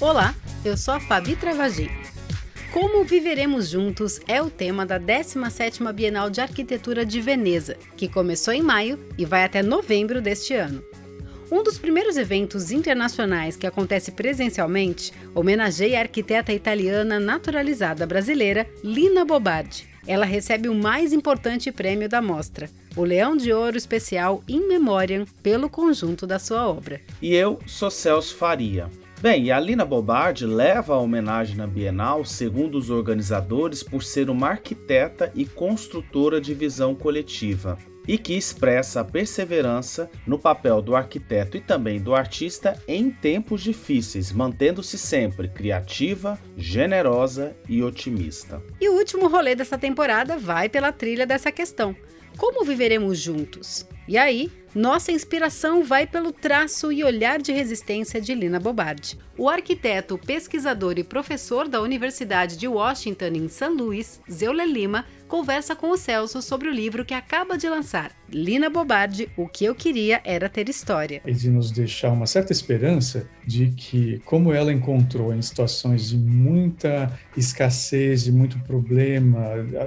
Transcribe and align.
Olá, 0.00 0.34
eu 0.64 0.76
sou 0.78 0.94
a 0.94 1.00
Fabi 1.00 1.36
Travagi. 1.36 1.90
Como 2.72 3.04
viveremos 3.04 3.68
juntos 3.68 4.18
é 4.26 4.40
o 4.40 4.48
tema 4.48 4.86
da 4.86 4.98
17ª 4.98 5.92
Bienal 5.92 6.30
de 6.30 6.40
Arquitetura 6.40 7.04
de 7.04 7.20
Veneza, 7.20 7.76
que 7.98 8.08
começou 8.08 8.54
em 8.54 8.62
maio 8.62 8.98
e 9.18 9.26
vai 9.26 9.44
até 9.44 9.62
novembro 9.62 10.22
deste 10.22 10.54
ano. 10.54 10.82
Um 11.50 11.64
dos 11.64 11.78
primeiros 11.78 12.16
eventos 12.16 12.70
internacionais 12.70 13.56
que 13.56 13.66
acontece 13.66 14.12
presencialmente 14.12 15.12
homenageia 15.34 15.98
a 15.98 16.02
arquiteta 16.02 16.52
italiana 16.52 17.18
naturalizada 17.18 18.06
brasileira 18.06 18.68
Lina 18.84 19.24
Bobardi. 19.24 19.84
Ela 20.06 20.24
recebe 20.24 20.68
o 20.68 20.74
mais 20.74 21.12
importante 21.12 21.72
prêmio 21.72 22.08
da 22.08 22.22
mostra, 22.22 22.70
o 22.96 23.02
Leão 23.02 23.36
de 23.36 23.52
Ouro 23.52 23.76
Especial 23.76 24.44
In 24.48 24.68
Memoriam, 24.68 25.24
pelo 25.42 25.68
conjunto 25.68 26.24
da 26.24 26.38
sua 26.38 26.68
obra. 26.68 27.00
E 27.20 27.34
eu 27.34 27.58
sou 27.66 27.90
Celso 27.90 28.36
Faria. 28.36 28.88
Bem, 29.20 29.50
a 29.50 29.58
Lina 29.58 29.84
Bobardi 29.84 30.46
leva 30.46 30.94
a 30.94 30.98
homenagem 30.98 31.56
na 31.56 31.66
Bienal, 31.66 32.24
segundo 32.24 32.78
os 32.78 32.90
organizadores, 32.90 33.82
por 33.82 34.04
ser 34.04 34.30
uma 34.30 34.50
arquiteta 34.50 35.32
e 35.34 35.44
construtora 35.44 36.40
de 36.40 36.54
visão 36.54 36.94
coletiva 36.94 37.76
e 38.06 38.18
que 38.18 38.34
expressa 38.34 39.00
a 39.00 39.04
perseverança 39.04 40.10
no 40.26 40.38
papel 40.38 40.80
do 40.82 40.96
arquiteto 40.96 41.56
e 41.56 41.60
também 41.60 42.00
do 42.00 42.14
artista 42.14 42.80
em 42.86 43.10
tempos 43.10 43.62
difíceis, 43.62 44.32
mantendo-se 44.32 44.98
sempre 44.98 45.48
criativa, 45.48 46.38
generosa 46.56 47.56
e 47.68 47.82
otimista. 47.82 48.62
E 48.80 48.88
o 48.88 48.94
último 48.94 49.28
rolê 49.28 49.54
dessa 49.54 49.78
temporada 49.78 50.38
vai 50.38 50.68
pela 50.68 50.92
trilha 50.92 51.26
dessa 51.26 51.52
questão. 51.52 51.94
Como 52.36 52.64
viveremos 52.64 53.18
juntos? 53.18 53.86
E 54.08 54.16
aí, 54.16 54.50
nossa 54.74 55.10
inspiração 55.10 55.82
vai 55.82 56.06
pelo 56.06 56.32
traço 56.32 56.92
e 56.92 57.02
olhar 57.02 57.40
de 57.40 57.52
resistência 57.52 58.20
de 58.20 58.34
Lina 58.34 58.60
Bobardi. 58.60 59.18
O 59.36 59.48
arquiteto, 59.48 60.18
pesquisador 60.18 60.98
e 60.98 61.04
professor 61.04 61.66
da 61.66 61.80
Universidade 61.80 62.56
de 62.56 62.68
Washington 62.68 63.32
em 63.34 63.48
São 63.48 63.74
Luís, 63.74 64.20
Zeule 64.30 64.64
Lima, 64.64 65.06
conversa 65.26 65.74
com 65.76 65.90
o 65.90 65.96
Celso 65.96 66.42
sobre 66.42 66.68
o 66.68 66.72
livro 66.72 67.04
que 67.04 67.14
acaba 67.14 67.56
de 67.56 67.68
lançar, 67.68 68.10
Lina 68.32 68.68
Bobardi, 68.68 69.28
O 69.36 69.48
que 69.48 69.64
eu 69.64 69.74
queria 69.74 70.20
era 70.24 70.48
ter 70.48 70.68
história. 70.68 71.22
E 71.24 71.32
de 71.32 71.48
nos 71.48 71.70
deixar 71.70 72.10
uma 72.10 72.26
certa 72.26 72.52
esperança 72.52 73.28
de 73.46 73.68
que, 73.68 74.20
como 74.24 74.52
ela 74.52 74.72
encontrou 74.72 75.32
em 75.32 75.40
situações 75.40 76.08
de 76.08 76.16
muita 76.16 77.16
escassez, 77.36 78.24
de 78.24 78.32
muito 78.32 78.58
problema, 78.60 79.40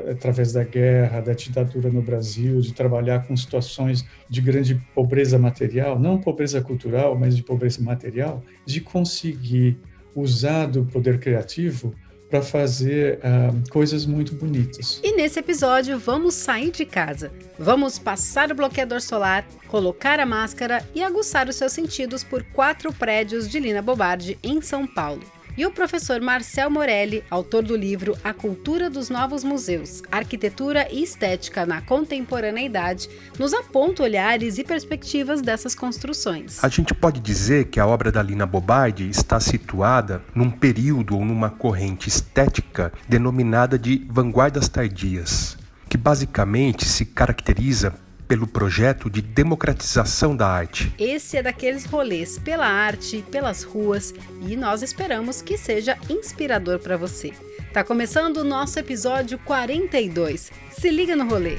através 0.09 0.53
da 0.53 0.63
guerra, 0.63 1.21
da 1.21 1.33
ditadura 1.33 1.89
no 1.89 2.01
Brasil, 2.01 2.59
de 2.61 2.73
trabalhar 2.73 3.27
com 3.27 3.35
situações 3.35 4.05
de 4.29 4.41
grande 4.41 4.72
pobreza 4.93 5.37
material, 5.37 5.99
não 5.99 6.19
pobreza 6.19 6.61
cultural, 6.61 7.17
mas 7.17 7.35
de 7.35 7.43
pobreza 7.43 7.81
material, 7.81 8.43
de 8.65 8.81
conseguir 8.81 9.79
usar 10.15 10.67
do 10.67 10.85
poder 10.85 11.19
criativo 11.19 11.93
para 12.29 12.41
fazer 12.41 13.19
uh, 13.19 13.69
coisas 13.69 14.07
muito 14.07 14.33
bonitas. 14.33 14.99
E 15.03 15.15
nesse 15.15 15.39
episódio 15.39 15.99
vamos 15.99 16.33
sair 16.33 16.71
de 16.71 16.83
casa. 16.83 17.31
Vamos 17.59 17.99
passar 17.99 18.51
o 18.51 18.55
bloqueador 18.55 19.01
solar, 19.01 19.45
colocar 19.67 20.19
a 20.19 20.25
máscara 20.25 20.83
e 20.95 21.03
aguçar 21.03 21.47
os 21.47 21.55
seus 21.55 21.71
sentidos 21.71 22.23
por 22.23 22.43
quatro 22.45 22.91
prédios 22.91 23.47
de 23.47 23.59
Lina 23.59 23.83
Bobardi 23.83 24.39
em 24.41 24.61
São 24.61 24.87
Paulo 24.87 25.21
e 25.55 25.65
o 25.65 25.71
professor 25.71 26.19
Marcel 26.19 26.69
Morelli, 26.69 27.23
autor 27.29 27.63
do 27.63 27.75
livro 27.75 28.17
A 28.23 28.33
Cultura 28.33 28.89
dos 28.89 29.09
Novos 29.09 29.43
Museus, 29.43 30.01
Arquitetura 30.11 30.87
e 30.91 31.03
Estética 31.03 31.65
na 31.65 31.81
Contemporaneidade, 31.81 33.09
nos 33.37 33.53
aponta 33.53 34.03
olhares 34.03 34.57
e 34.57 34.63
perspectivas 34.63 35.41
dessas 35.41 35.75
construções. 35.75 36.63
A 36.63 36.69
gente 36.69 36.93
pode 36.93 37.19
dizer 37.19 37.65
que 37.65 37.79
a 37.79 37.85
obra 37.85 38.11
da 38.11 38.23
Lina 38.23 38.45
Bobardi 38.45 39.07
está 39.09 39.39
situada 39.39 40.23
num 40.33 40.49
período 40.49 41.15
ou 41.15 41.23
numa 41.23 41.49
corrente 41.49 42.09
estética 42.09 42.91
denominada 43.07 43.77
de 43.77 44.05
vanguardas 44.09 44.67
tardias, 44.67 45.57
que 45.87 45.97
basicamente 45.97 46.85
se 46.85 47.05
caracteriza 47.05 47.93
pelo 48.27 48.47
projeto 48.47 49.09
de 49.09 49.21
democratização 49.21 50.35
da 50.35 50.47
arte. 50.47 50.93
Esse 50.97 51.37
é 51.37 51.43
daqueles 51.43 51.85
rolês 51.85 52.39
pela 52.39 52.67
arte, 52.67 53.23
pelas 53.29 53.63
ruas 53.63 54.13
e 54.41 54.55
nós 54.55 54.81
esperamos 54.81 55.41
que 55.41 55.57
seja 55.57 55.97
inspirador 56.09 56.79
para 56.79 56.97
você. 56.97 57.31
Tá 57.73 57.83
começando 57.83 58.37
o 58.37 58.43
nosso 58.43 58.77
episódio 58.79 59.39
42. 59.39 60.51
Se 60.71 60.89
liga 60.89 61.15
no 61.15 61.27
rolê. 61.27 61.57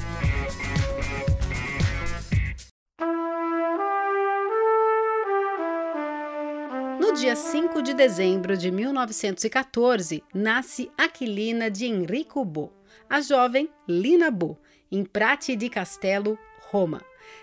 No 7.01 7.13
dia 7.13 7.35
5 7.35 7.83
de 7.83 7.95
dezembro 7.95 8.57
de 8.57 8.71
1914, 8.71 10.23
nasce 10.33 10.91
Aquilina 10.97 11.71
de 11.71 11.87
Enrico 11.87 12.45
Bo, 12.45 12.73
a 13.11 13.21
jovem 13.21 13.69
Lina 13.89 14.31
Bo, 14.31 14.59
em 14.91 15.05
Prati 15.05 15.57
di 15.57 15.69
Castello, 15.69 16.39
Roma. 16.75 17.01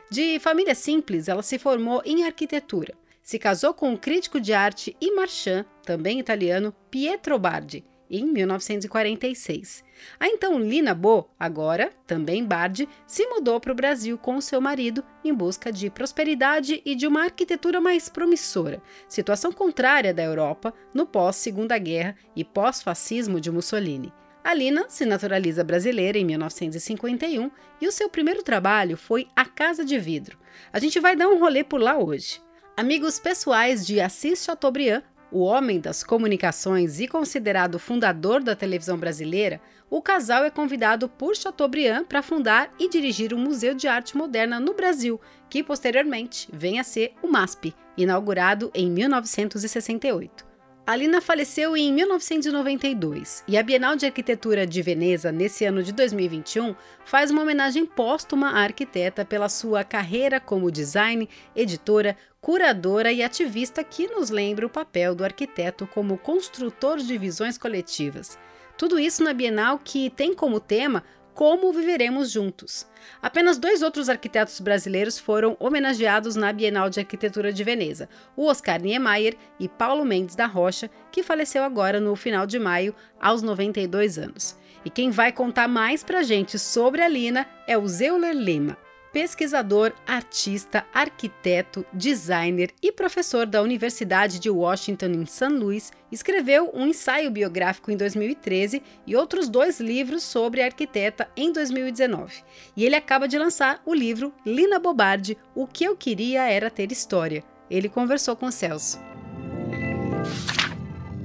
De 0.10 0.40
família 0.40 0.76
simples, 0.76 1.30
ela 1.30 1.42
se 1.42 1.58
formou 1.58 2.02
em 2.04 2.26
arquitetura. 2.26 2.94
Se 3.24 3.40
casou 3.40 3.74
com 3.74 3.94
o 3.94 3.98
crítico 3.98 4.42
de 4.42 4.52
arte 4.52 4.94
e 5.00 5.16
marchand, 5.16 5.66
também 5.86 6.20
italiano, 6.20 6.76
Pietro 6.90 7.40
Bardi, 7.40 7.86
em 8.10 8.26
1946. 8.26 9.86
A 10.20 10.28
então 10.28 10.60
Lina 10.60 10.94
Bo, 10.94 11.30
agora 11.40 11.94
também 12.06 12.44
Bardi, 12.44 12.90
se 13.08 13.26
mudou 13.26 13.58
para 13.58 13.72
o 13.72 13.76
Brasil 13.76 14.18
com 14.18 14.42
seu 14.42 14.60
marido 14.60 15.02
em 15.24 15.34
busca 15.34 15.72
de 15.72 15.90
prosperidade 15.90 16.82
e 16.84 16.94
de 16.94 17.08
uma 17.08 17.24
arquitetura 17.24 17.80
mais 17.80 18.10
promissora, 18.10 18.84
situação 19.08 19.54
contrária 19.54 20.14
da 20.14 20.24
Europa 20.24 20.74
no 20.94 21.06
pós-Segunda 21.06 21.78
Guerra 21.78 22.18
e 22.36 22.44
pós-fascismo 22.44 23.40
de 23.40 23.50
Mussolini. 23.50 24.12
Alina 24.44 24.86
se 24.90 25.06
naturaliza 25.06 25.64
brasileira 25.64 26.18
em 26.18 26.26
1951 26.26 27.52
e 27.80 27.88
o 27.88 27.92
seu 27.92 28.10
primeiro 28.10 28.42
trabalho 28.42 28.98
foi 28.98 29.28
A 29.36 29.46
Casa 29.46 29.86
de 29.86 29.98
Vidro. 30.00 30.38
A 30.74 30.80
gente 30.80 31.00
vai 31.00 31.16
dar 31.16 31.28
um 31.28 31.40
rolê 31.40 31.64
por 31.64 31.80
lá 31.80 31.98
hoje. 31.98 32.42
Amigos 32.76 33.20
pessoais 33.20 33.86
de 33.86 34.02
Assis 34.02 34.44
Chateaubriand, 34.44 35.04
o 35.32 35.42
homem 35.42 35.80
das 35.80 36.04
comunicações 36.04 37.00
e 37.00 37.08
considerado 37.08 37.78
fundador 37.78 38.42
da 38.42 38.56
televisão 38.56 38.98
brasileira, 38.98 39.62
o 39.90 40.02
casal 40.02 40.44
é 40.44 40.50
convidado 40.50 41.08
por 41.08 41.36
Chateaubriand 41.36 42.06
para 42.06 42.24
fundar 42.24 42.74
e 42.80 42.90
dirigir 42.90 43.34
o 43.34 43.38
Museu 43.38 43.76
de 43.76 43.88
Arte 43.88 44.18
Moderna 44.18 44.60
no 44.60 44.74
Brasil, 44.74 45.22
que 45.50 45.64
posteriormente 45.64 46.50
vem 46.52 46.80
a 46.80 46.84
ser 46.84 47.14
o 47.22 47.28
MASP, 47.28 47.76
inaugurado 47.96 48.72
em 48.74 48.90
1968. 48.90 50.51
Alina 50.86 51.22
faleceu 51.22 51.78
em 51.78 51.94
1992 51.94 53.44
e 53.48 53.56
a 53.56 53.62
Bienal 53.62 53.96
de 53.96 54.08
Arquitetura 54.08 54.66
de 54.66 54.82
Veneza, 54.82 55.32
nesse 55.32 55.64
ano 55.64 55.84
de 55.84 55.92
2021, 55.92 56.76
faz 57.06 57.30
uma 57.30 57.44
homenagem 57.44 57.86
póstuma 57.86 58.50
à 58.50 58.64
arquiteta 58.64 59.24
pela 59.24 59.48
sua 59.48 59.84
carreira 59.84 60.40
como 60.40 60.72
design, 60.72 61.30
editora, 61.56 62.18
curadora 62.42 63.12
e 63.12 63.22
ativista 63.22 63.84
que 63.84 64.08
nos 64.08 64.32
lembra 64.32 64.66
o 64.66 64.70
papel 64.70 65.14
do 65.14 65.24
arquiteto 65.24 65.86
como 65.86 66.18
construtor 66.18 66.98
de 66.98 67.16
visões 67.16 67.60
coletivas. 67.60 68.38
Tudo 68.76 68.98
isso 68.98 69.24
na 69.24 69.34
Bienal 69.34 69.78
que 69.78 70.10
tem 70.10 70.34
como 70.34 70.60
tema 70.60 71.04
como 71.34 71.72
Viveremos 71.72 72.32
Juntos. 72.32 72.86
Apenas 73.22 73.58
dois 73.58 73.82
outros 73.82 74.10
arquitetos 74.10 74.60
brasileiros 74.60 75.18
foram 75.18 75.56
homenageados 75.60 76.36
na 76.36 76.52
Bienal 76.52 76.90
de 76.90 77.00
Arquitetura 77.00 77.52
de 77.52 77.64
Veneza: 77.64 78.10
o 78.36 78.46
Oscar 78.46 78.82
Niemeyer 78.82 79.36
e 79.60 79.68
Paulo 79.68 80.06
Mendes 80.06 80.36
da 80.36 80.46
Rocha, 80.46 80.90
que 81.12 81.24
faleceu 81.24 81.64
agora 81.64 82.00
no 82.00 82.16
final 82.16 82.46
de 82.46 82.60
maio, 82.60 82.96
aos 83.20 83.42
92 83.42 84.18
anos. 84.18 84.58
E 84.84 84.90
quem 84.90 85.12
vai 85.12 85.32
contar 85.32 85.68
mais 85.68 86.04
pra 86.04 86.24
gente 86.24 86.58
sobre 86.58 87.02
a 87.02 87.08
Lina 87.08 87.48
é 87.68 87.78
o 87.78 87.88
Zeuler 87.88 88.36
Lima 88.36 88.78
pesquisador, 89.12 89.94
artista, 90.08 90.86
arquiteto, 90.94 91.86
designer 91.94 92.72
e 92.82 92.92
professor 92.92 93.46
da 93.46 93.62
Universidade 93.62 94.40
de 94.40 94.50
Washington 94.50 95.08
em 95.08 95.26
St. 95.26 95.50
Louis, 95.50 95.92
escreveu 96.12 96.72
um 96.74 96.88
ensaio 96.88 97.30
biográfico 97.30 97.92
em 97.92 97.98
2013 97.98 98.82
e 99.06 99.16
outros 99.16 99.50
dois 99.50 99.80
livros 99.80 100.24
sobre 100.24 100.62
a 100.62 100.66
arquiteta 100.66 101.30
em 101.36 101.52
2019. 101.52 102.44
E 102.76 102.86
ele 102.86 102.96
acaba 102.96 103.28
de 103.28 103.38
lançar 103.38 103.82
o 103.86 103.94
livro 103.94 104.34
Lina 104.46 104.80
Bobardi, 104.80 105.38
O 105.54 105.68
que 105.68 105.84
eu 105.84 105.96
queria 105.96 106.50
era 106.50 106.70
ter 106.70 106.92
história. 106.92 107.44
Ele 107.70 107.90
conversou 107.90 108.36
com 108.36 108.52
Celso. 108.52 109.00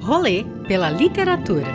Rolê 0.01 0.45
pela 0.69 0.89
literatura. 0.89 1.67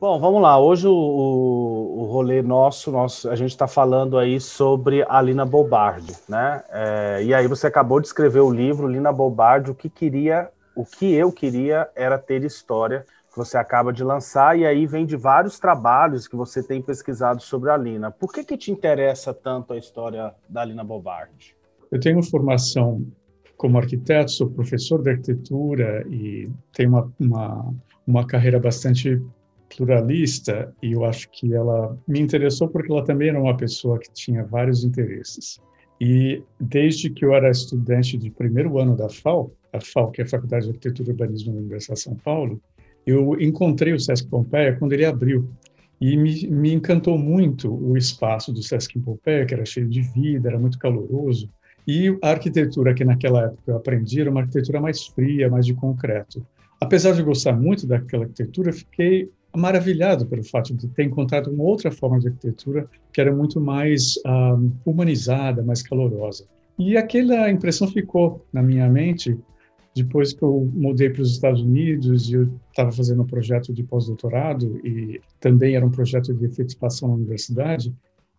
Bom, 0.00 0.20
vamos 0.20 0.40
lá. 0.40 0.56
Hoje 0.60 0.86
o, 0.86 0.92
o, 0.92 2.02
o 2.02 2.04
rolê 2.04 2.40
nosso, 2.40 2.92
nosso 2.92 3.28
a 3.28 3.34
gente 3.34 3.50
está 3.50 3.66
falando 3.66 4.16
aí 4.16 4.40
sobre 4.40 5.04
a 5.08 5.20
Lina 5.20 5.44
Bobardi, 5.44 6.14
né? 6.28 6.62
É, 6.70 7.24
e 7.24 7.34
aí 7.34 7.48
você 7.48 7.66
acabou 7.66 7.98
de 7.98 8.06
escrever 8.06 8.38
o 8.38 8.50
livro 8.50 8.86
Lina 8.86 9.12
Bobardi, 9.12 9.72
o 9.72 9.74
que 9.74 9.90
queria, 9.90 10.50
o 10.76 10.84
que 10.84 11.12
eu 11.12 11.32
queria 11.32 11.88
era 11.96 12.16
ter 12.16 12.44
história, 12.44 13.04
que 13.28 13.36
você 13.36 13.58
acaba 13.58 13.92
de 13.92 14.04
lançar, 14.04 14.56
e 14.56 14.64
aí 14.64 14.86
vem 14.86 15.04
de 15.04 15.16
vários 15.16 15.58
trabalhos 15.58 16.28
que 16.28 16.36
você 16.36 16.62
tem 16.62 16.80
pesquisado 16.80 17.42
sobre 17.42 17.68
a 17.68 17.76
Lina. 17.76 18.08
Por 18.08 18.32
que, 18.32 18.44
que 18.44 18.56
te 18.56 18.70
interessa 18.70 19.34
tanto 19.34 19.72
a 19.72 19.76
história 19.76 20.32
da 20.48 20.64
Lina 20.64 20.84
Bobardi? 20.84 21.56
Eu 21.90 21.98
tenho 21.98 22.22
formação 22.22 23.04
como 23.56 23.76
arquiteto, 23.76 24.30
sou 24.30 24.48
professor 24.48 25.02
de 25.02 25.10
arquitetura 25.10 26.06
e 26.08 26.48
tenho 26.72 26.90
uma, 26.90 27.12
uma, 27.18 27.74
uma 28.06 28.26
carreira 28.26 28.60
bastante 28.60 29.20
pluralista 29.74 30.74
e 30.82 30.92
eu 30.92 31.04
acho 31.04 31.28
que 31.30 31.54
ela 31.54 31.96
me 32.06 32.20
interessou 32.20 32.68
porque 32.68 32.90
ela 32.90 33.04
também 33.04 33.28
era 33.28 33.40
uma 33.40 33.56
pessoa 33.56 33.98
que 33.98 34.10
tinha 34.12 34.44
vários 34.44 34.84
interesses. 34.84 35.60
E 36.00 36.42
desde 36.60 37.10
que 37.10 37.24
eu 37.24 37.34
era 37.34 37.50
estudante 37.50 38.16
de 38.16 38.30
primeiro 38.30 38.78
ano 38.78 38.96
da 38.96 39.08
FAO, 39.08 39.52
a 39.72 39.80
FAO, 39.80 40.10
que 40.10 40.20
é 40.20 40.24
a 40.24 40.28
Faculdade 40.28 40.64
de 40.64 40.70
Arquitetura 40.70 41.08
e 41.08 41.12
Urbanismo 41.12 41.52
da 41.52 41.58
Universidade 41.58 41.98
de 41.98 42.04
São 42.04 42.14
Paulo, 42.16 42.60
eu 43.06 43.40
encontrei 43.40 43.92
o 43.92 44.00
Sesc 44.00 44.28
Pompeia 44.28 44.76
quando 44.76 44.92
ele 44.92 45.04
abriu. 45.04 45.48
E 46.00 46.16
me, 46.16 46.46
me 46.46 46.72
encantou 46.72 47.18
muito 47.18 47.72
o 47.74 47.96
espaço 47.96 48.52
do 48.52 48.62
Sesc 48.62 48.98
Pompeia, 49.00 49.44
que 49.44 49.54
era 49.54 49.64
cheio 49.64 49.88
de 49.88 50.00
vida, 50.02 50.48
era 50.48 50.58
muito 50.58 50.78
caloroso. 50.78 51.50
E 51.86 52.16
a 52.22 52.30
arquitetura 52.30 52.94
que 52.94 53.04
naquela 53.04 53.46
época 53.46 53.62
eu 53.66 53.76
aprendi 53.76 54.20
era 54.20 54.30
uma 54.30 54.40
arquitetura 54.40 54.80
mais 54.80 55.06
fria, 55.06 55.50
mais 55.50 55.66
de 55.66 55.74
concreto. 55.74 56.46
Apesar 56.80 57.12
de 57.12 57.22
gostar 57.22 57.54
muito 57.54 57.86
daquela 57.86 58.24
arquitetura, 58.24 58.72
fiquei 58.72 59.28
maravilhado 59.58 60.26
pelo 60.26 60.44
fato 60.44 60.74
de 60.74 60.88
ter 60.88 61.04
encontrado 61.04 61.50
uma 61.50 61.64
outra 61.64 61.90
forma 61.90 62.18
de 62.18 62.28
arquitetura 62.28 62.88
que 63.12 63.20
era 63.20 63.34
muito 63.34 63.60
mais 63.60 64.14
um, 64.26 64.72
humanizada, 64.86 65.62
mais 65.62 65.82
calorosa. 65.82 66.46
E 66.78 66.96
aquela 66.96 67.50
impressão 67.50 67.88
ficou 67.88 68.46
na 68.52 68.62
minha 68.62 68.88
mente 68.88 69.36
depois 69.94 70.32
que 70.32 70.42
eu 70.42 70.70
mudei 70.72 71.10
para 71.10 71.22
os 71.22 71.32
Estados 71.32 71.60
Unidos 71.60 72.30
e 72.30 72.34
eu 72.34 72.48
estava 72.70 72.92
fazendo 72.92 73.22
um 73.22 73.26
projeto 73.26 73.72
de 73.72 73.82
pós-doutorado 73.82 74.80
e 74.86 75.20
também 75.40 75.74
era 75.74 75.84
um 75.84 75.90
projeto 75.90 76.32
de 76.32 76.44
efetivação 76.44 77.08
na 77.08 77.14
universidade. 77.14 77.92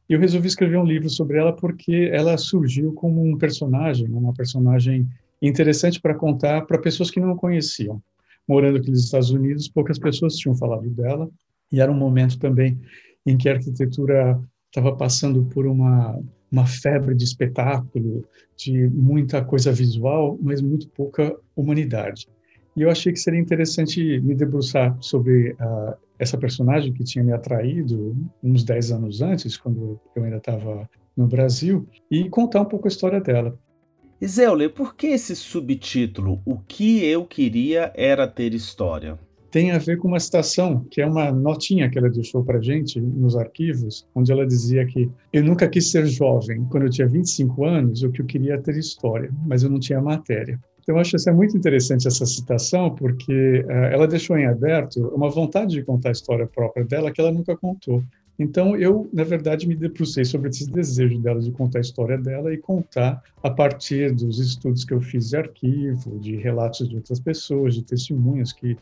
Eu 0.07 0.19
resolvi 0.19 0.47
escrever 0.47 0.77
um 0.77 0.85
livro 0.85 1.09
sobre 1.09 1.37
ela 1.37 1.51
porque 1.51 2.09
ela 2.13 2.37
surgiu 2.37 2.93
como 2.93 3.21
um 3.21 3.37
personagem, 3.37 4.07
uma 4.07 4.33
personagem 4.33 5.05
interessante 5.41 5.99
para 5.99 6.15
contar 6.15 6.65
para 6.65 6.77
pessoas 6.79 7.11
que 7.11 7.19
não 7.19 7.35
conheciam 7.35 8.01
morando 8.49 8.79
aqui 8.79 8.89
nos 8.89 9.05
Estados 9.05 9.29
Unidos, 9.29 9.69
poucas 9.69 9.99
pessoas 9.99 10.35
tinham 10.35 10.55
falado 10.55 10.89
dela, 10.89 11.29
e 11.71 11.79
era 11.79 11.91
um 11.91 11.95
momento 11.95 12.39
também 12.39 12.79
em 13.23 13.37
que 13.37 13.47
a 13.47 13.53
arquitetura 13.53 14.41
estava 14.65 14.95
passando 14.95 15.45
por 15.45 15.67
uma, 15.67 16.19
uma 16.51 16.65
febre 16.65 17.13
de 17.13 17.23
espetáculo, 17.23 18.25
de 18.57 18.87
muita 18.87 19.45
coisa 19.45 19.71
visual, 19.71 20.39
mas 20.41 20.61
muito 20.61 20.89
pouca 20.89 21.35
humanidade. 21.55 22.27
E 22.75 22.81
eu 22.81 22.89
achei 22.89 23.13
que 23.13 23.19
seria 23.19 23.39
interessante 23.39 24.19
me 24.21 24.33
debruçar 24.33 24.97
sobre 24.99 25.51
uh, 25.51 25.95
essa 26.17 26.37
personagem 26.37 26.91
que 26.91 27.03
tinha 27.03 27.23
me 27.23 27.33
atraído 27.33 28.15
uns 28.41 28.63
10 28.63 28.91
anos 28.91 29.21
antes, 29.21 29.57
quando 29.57 29.99
eu 30.15 30.23
ainda 30.23 30.37
estava 30.37 30.89
no 31.15 31.27
Brasil, 31.27 31.87
e 32.09 32.27
contar 32.29 32.61
um 32.61 32.65
pouco 32.65 32.87
a 32.87 32.89
história 32.89 33.21
dela. 33.21 33.57
Zéuler, 34.25 34.69
por 34.69 34.95
que 34.95 35.07
esse 35.07 35.33
subtítulo? 35.33 36.41
O 36.45 36.57
que 36.57 37.05
eu 37.05 37.25
queria 37.25 37.91
era 37.95 38.27
ter 38.27 38.53
história? 38.53 39.17
Tem 39.49 39.71
a 39.71 39.77
ver 39.77 39.97
com 39.97 40.09
uma 40.09 40.19
citação, 40.19 40.85
que 40.91 41.01
é 41.01 41.05
uma 41.05 41.31
notinha 41.31 41.89
que 41.89 41.97
ela 41.97 42.09
deixou 42.09 42.43
para 42.43 42.61
gente 42.61 42.99
nos 42.99 43.35
arquivos, 43.37 44.05
onde 44.13 44.31
ela 44.31 44.45
dizia 44.45 44.85
que 44.85 45.09
eu 45.31 45.43
nunca 45.43 45.67
quis 45.69 45.89
ser 45.89 46.05
jovem. 46.05 46.65
Quando 46.65 46.83
eu 46.83 46.89
tinha 46.89 47.07
25 47.07 47.65
anos, 47.65 48.03
o 48.03 48.11
que 48.11 48.21
eu 48.21 48.25
queria 48.25 48.53
era 48.53 48.61
ter 48.61 48.75
história, 48.77 49.31
mas 49.47 49.63
eu 49.63 49.69
não 49.69 49.79
tinha 49.79 50.01
matéria. 50.01 50.59
Então, 50.81 50.95
eu 50.95 51.01
acho 51.01 51.15
essa 51.15 51.31
muito 51.31 51.55
interessante 51.57 52.07
essa 52.07 52.25
citação, 52.25 52.93
porque 52.93 53.63
uh, 53.65 53.71
ela 53.91 54.07
deixou 54.07 54.37
em 54.37 54.45
aberto 54.45 54.99
uma 55.15 55.29
vontade 55.29 55.75
de 55.75 55.83
contar 55.83 56.09
a 56.09 56.11
história 56.11 56.45
própria 56.45 56.83
dela 56.83 57.11
que 57.11 57.21
ela 57.21 57.31
nunca 57.31 57.55
contou. 57.55 58.03
Então, 58.39 58.75
eu, 58.77 59.09
na 59.11 59.25
verdade, 59.25 59.67
me 59.67 59.75
debrucei 59.75 60.23
sobre 60.23 60.49
esse 60.49 60.71
desejo 60.71 61.19
dela 61.19 61.41
de 61.41 61.51
contar 61.51 61.79
a 61.79 61.81
história 61.81 62.17
dela 62.17 62.53
e 62.53 62.57
contar 62.57 63.21
a 63.43 63.49
partir 63.49 64.13
dos 64.15 64.39
estudos 64.39 64.85
que 64.85 64.93
eu 64.93 65.01
fiz 65.01 65.29
de 65.29 65.35
arquivo, 65.35 66.17
de 66.19 66.37
relatos 66.37 66.87
de 66.87 66.95
outras 66.95 67.19
pessoas, 67.19 67.75
de 67.75 67.83
testemunhas 67.83 68.53
que 68.53 68.77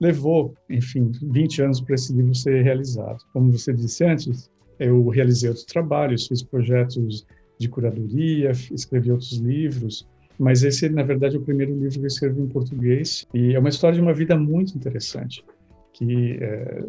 levou, 0.00 0.54
enfim, 0.70 1.12
20 1.22 1.62
anos 1.62 1.80
para 1.82 1.94
esse 1.94 2.12
livro 2.12 2.34
ser 2.34 2.62
realizado. 2.62 3.22
Como 3.34 3.52
você 3.52 3.72
disse 3.74 4.02
antes, 4.02 4.50
eu 4.78 5.06
realizei 5.08 5.50
outros 5.50 5.66
trabalhos, 5.66 6.26
fiz 6.26 6.42
projetos 6.42 7.26
de 7.58 7.68
curadoria, 7.68 8.50
escrevi 8.72 9.12
outros 9.12 9.34
livros, 9.34 10.08
mas 10.38 10.64
esse, 10.64 10.88
na 10.88 11.02
verdade, 11.02 11.36
é 11.36 11.38
o 11.38 11.42
primeiro 11.42 11.72
livro 11.78 11.98
que 11.98 12.04
eu 12.04 12.06
escrevi 12.06 12.40
em 12.40 12.48
português 12.48 13.26
e 13.34 13.54
é 13.54 13.58
uma 13.58 13.68
história 13.68 13.94
de 13.94 14.02
uma 14.02 14.14
vida 14.14 14.36
muito 14.36 14.74
interessante, 14.74 15.44
que 15.92 16.38
é, 16.40 16.84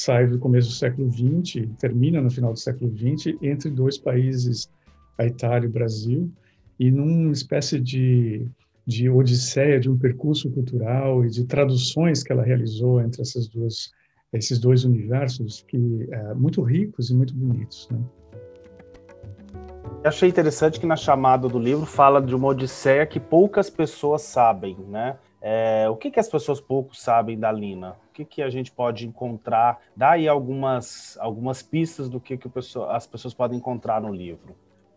sai 0.00 0.26
do 0.26 0.38
começo 0.38 0.68
do 0.68 0.74
século 0.74 1.10
XX, 1.10 1.68
termina 1.78 2.20
no 2.20 2.30
final 2.30 2.52
do 2.52 2.58
século 2.58 2.90
XX, 2.96 3.36
entre 3.42 3.70
dois 3.70 3.98
países, 3.98 4.70
a 5.18 5.26
Itália 5.26 5.66
e 5.66 5.70
o 5.70 5.72
Brasil, 5.72 6.30
e 6.78 6.90
numa 6.90 7.32
espécie 7.32 7.80
de, 7.80 8.46
de 8.86 9.10
odisseia, 9.10 9.80
de 9.80 9.90
um 9.90 9.98
percurso 9.98 10.50
cultural 10.50 11.24
e 11.24 11.30
de 11.30 11.44
traduções 11.44 12.22
que 12.22 12.32
ela 12.32 12.42
realizou 12.42 13.00
entre 13.00 13.22
essas 13.22 13.48
duas, 13.48 13.90
esses 14.32 14.58
dois 14.58 14.84
universos, 14.84 15.64
que 15.66 16.06
é, 16.10 16.34
muito 16.34 16.62
ricos 16.62 17.10
e 17.10 17.14
muito 17.14 17.34
bonitos. 17.34 17.88
Né? 17.90 17.98
achei 20.04 20.28
interessante 20.28 20.80
que 20.80 20.86
na 20.86 20.96
chamada 20.96 21.48
do 21.48 21.58
livro 21.58 21.84
fala 21.84 22.20
de 22.20 22.34
uma 22.34 22.48
odisseia 22.48 23.04
que 23.06 23.20
poucas 23.20 23.68
pessoas 23.68 24.22
sabem, 24.22 24.76
né? 24.88 25.18
É, 25.40 25.86
o 25.88 25.96
que, 25.96 26.10
que 26.10 26.18
as 26.18 26.28
pessoas 26.28 26.60
pouco 26.60 26.96
sabem 26.96 27.38
da 27.38 27.52
Lina? 27.52 27.96
Que, 28.18 28.24
que 28.24 28.42
a 28.42 28.50
gente 28.50 28.72
pode 28.72 29.06
encontrar? 29.06 29.78
Dá 29.96 30.12
aí 30.12 30.26
algumas, 30.26 31.16
algumas 31.20 31.62
pistas 31.62 32.08
do 32.08 32.18
que, 32.18 32.36
que 32.36 32.48
pessoa, 32.48 32.96
as 32.96 33.06
pessoas 33.06 33.32
podem 33.32 33.58
encontrar 33.58 34.00
no 34.00 34.12
livro. 34.12 34.56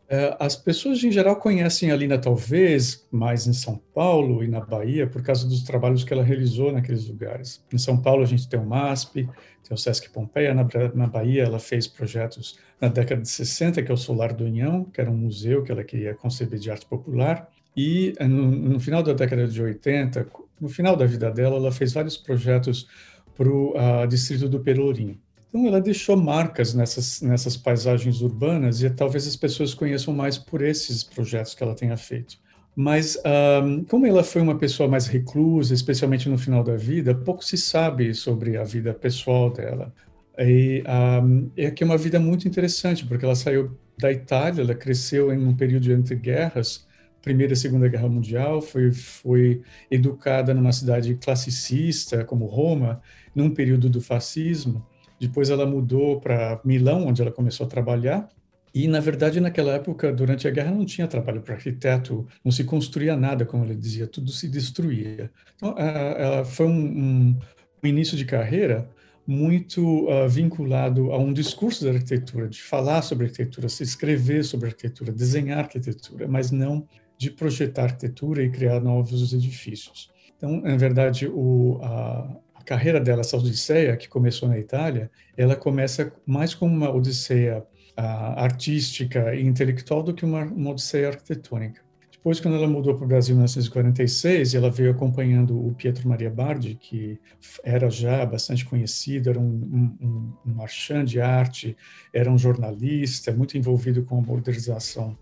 É, 0.09 0.35
as 0.39 0.55
pessoas 0.55 1.03
em 1.03 1.11
geral 1.11 1.35
conhecem 1.35 1.91
a 1.91 1.95
Lina 1.95 2.17
talvez 2.17 3.07
mais 3.11 3.45
em 3.45 3.53
São 3.53 3.79
Paulo 3.93 4.43
e 4.43 4.47
na 4.47 4.59
Bahia 4.59 5.05
por 5.05 5.21
causa 5.21 5.47
dos 5.47 5.61
trabalhos 5.61 6.03
que 6.03 6.11
ela 6.11 6.23
realizou 6.23 6.71
naqueles 6.71 7.07
lugares. 7.07 7.63
Em 7.71 7.77
São 7.77 7.95
Paulo 7.95 8.23
a 8.23 8.25
gente 8.25 8.49
tem 8.49 8.59
o 8.59 8.65
MASP, 8.65 9.23
tem 9.23 9.75
o 9.75 9.77
Sesc 9.77 10.09
Pompeia, 10.09 10.53
na, 10.55 10.67
na 10.95 11.05
Bahia 11.05 11.43
ela 11.43 11.59
fez 11.59 11.87
projetos 11.87 12.57
na 12.81 12.87
década 12.87 13.21
de 13.21 13.29
60, 13.29 13.83
que 13.83 13.91
é 13.91 13.93
o 13.93 13.97
Solar 13.97 14.33
do 14.33 14.45
União, 14.45 14.83
que 14.83 14.99
era 14.99 15.11
um 15.11 15.15
museu 15.15 15.63
que 15.63 15.71
ela 15.71 15.83
queria 15.83 16.15
conceber 16.15 16.59
de 16.59 16.71
arte 16.71 16.87
popular, 16.87 17.47
e 17.77 18.13
eh, 18.17 18.27
no, 18.27 18.51
no, 18.51 18.79
final 18.79 19.01
da 19.01 19.13
década 19.13 19.47
de 19.47 19.61
80, 19.61 20.27
no 20.61 20.69
final 20.69 20.95
da 20.95 21.05
vida 21.05 21.31
dela, 21.31 21.55
ela 21.55 21.71
fez 21.71 21.91
vários 21.91 22.15
projetos 22.15 22.87
para 23.35 23.49
o 23.49 23.71
uh, 23.71 24.07
distrito 24.07 24.47
do 24.47 24.59
Pelourinho. 24.59 25.19
Então, 25.49 25.67
ela 25.67 25.81
deixou 25.81 26.15
marcas 26.15 26.73
nessas, 26.73 27.21
nessas 27.21 27.57
paisagens 27.57 28.21
urbanas 28.21 28.81
e 28.81 28.89
talvez 28.89 29.27
as 29.27 29.35
pessoas 29.35 29.73
conheçam 29.73 30.13
mais 30.13 30.37
por 30.37 30.61
esses 30.61 31.03
projetos 31.03 31.53
que 31.53 31.61
ela 31.61 31.75
tenha 31.75 31.97
feito. 31.97 32.37
Mas, 32.73 33.17
um, 33.63 33.83
como 33.83 34.05
ela 34.05 34.23
foi 34.23 34.41
uma 34.41 34.57
pessoa 34.57 34.87
mais 34.87 35.07
reclusa, 35.07 35.73
especialmente 35.73 36.29
no 36.29 36.37
final 36.37 36.63
da 36.63 36.77
vida, 36.77 37.13
pouco 37.13 37.43
se 37.43 37.57
sabe 37.57 38.13
sobre 38.13 38.55
a 38.55 38.63
vida 38.63 38.93
pessoal 38.93 39.51
dela. 39.51 39.93
E 40.37 40.83
um, 41.21 41.51
é 41.57 41.69
que 41.69 41.83
é 41.83 41.85
uma 41.85 41.97
vida 41.97 42.19
muito 42.19 42.47
interessante, 42.47 43.05
porque 43.05 43.25
ela 43.25 43.35
saiu 43.35 43.77
da 43.99 44.11
Itália, 44.11 44.61
ela 44.61 44.73
cresceu 44.73 45.33
em 45.33 45.45
um 45.45 45.55
período 45.55 45.91
entre 45.91 46.15
guerras, 46.15 46.87
Primeira 47.21 47.53
e 47.53 47.55
Segunda 47.55 47.87
Guerra 47.87 48.09
Mundial, 48.09 48.61
foi, 48.61 48.91
foi 48.91 49.61
educada 49.89 50.53
numa 50.53 50.71
cidade 50.71 51.15
classicista 51.15 52.25
como 52.25 52.45
Roma, 52.45 53.01
num 53.35 53.49
período 53.49 53.89
do 53.89 54.01
fascismo. 54.01 54.85
Depois 55.19 55.49
ela 55.49 55.65
mudou 55.65 56.19
para 56.19 56.59
Milão, 56.65 57.05
onde 57.05 57.21
ela 57.21 57.31
começou 57.31 57.65
a 57.65 57.69
trabalhar. 57.69 58.27
E, 58.73 58.87
na 58.87 58.99
verdade, 58.99 59.39
naquela 59.39 59.73
época, 59.73 60.11
durante 60.13 60.47
a 60.47 60.51
guerra, 60.51 60.71
não 60.71 60.85
tinha 60.85 61.07
trabalho 61.07 61.41
para 61.41 61.55
arquiteto, 61.55 62.25
não 62.43 62.51
se 62.51 62.63
construía 62.63 63.15
nada, 63.17 63.45
como 63.45 63.65
ele 63.65 63.75
dizia, 63.75 64.07
tudo 64.07 64.31
se 64.31 64.47
destruía. 64.47 65.29
Então, 65.55 65.75
ela 65.77 66.45
foi 66.45 66.67
um, 66.67 67.37
um, 67.83 67.87
início 67.87 68.17
de 68.17 68.23
carreira 68.23 68.89
muito 69.27 70.09
uh, 70.09 70.27
vinculado 70.27 71.11
a 71.11 71.17
um 71.17 71.33
discurso 71.33 71.83
da 71.83 71.91
arquitetura, 71.91 72.47
de 72.47 72.61
falar 72.61 73.01
sobre 73.01 73.25
arquitetura, 73.25 73.67
se 73.69 73.83
escrever 73.83 74.43
sobre 74.43 74.69
arquitetura, 74.69 75.11
desenhar 75.11 75.59
arquitetura, 75.59 76.27
mas 76.27 76.49
não 76.49 76.87
de 77.21 77.29
projetar 77.29 77.83
arquitetura 77.83 78.41
e 78.41 78.49
criar 78.49 78.79
novos 78.79 79.31
edifícios. 79.31 80.09
Então, 80.35 80.59
na 80.59 80.75
verdade, 80.75 81.27
o, 81.27 81.77
a, 81.83 82.35
a, 82.55 82.63
carreira 82.63 82.99
dela, 82.99 83.21
essa 83.21 83.37
odisseia 83.37 83.95
que 83.95 84.09
começou 84.09 84.49
na 84.49 84.57
Itália, 84.57 85.11
ela 85.37 85.55
começa 85.55 86.11
mais 86.25 86.55
como 86.55 86.75
uma 86.75 86.89
odisseia 86.89 87.63
a, 87.95 88.43
artística 88.43 89.35
e 89.35 89.45
intelectual 89.45 90.01
do 90.01 90.15
que 90.15 90.25
uma, 90.25 90.45
uma 90.45 90.71
odisseia 90.71 91.09
arquitetônica. 91.09 91.83
Depois, 92.11 92.39
quando 92.39 92.57
ela 92.57 92.67
mudou 92.67 92.95
para 92.95 93.05
o 93.05 93.07
Brasil 93.07 93.33
em 93.33 93.37
1946, 93.37 94.55
ela 94.55 94.71
veio 94.71 94.89
acompanhando 94.89 95.63
o 95.63 95.75
Pietro 95.75 96.09
Maria 96.09 96.29
Bardi, 96.31 96.73
que 96.73 97.19
era 97.63 97.87
já 97.87 98.25
bastante 98.25 98.65
conhecido, 98.65 99.29
era 99.29 99.39
um, 99.39 99.43
um, 99.43 100.33
um 100.43 100.53
marchand 100.55 101.05
de 101.05 101.21
arte, 101.21 101.77
era 102.11 102.31
um 102.31 102.37
jornalista, 102.37 103.31
muito 103.31 103.59
envolvido 103.59 104.03
com 104.03 104.17
a 104.17 104.21
modernização 104.21 105.15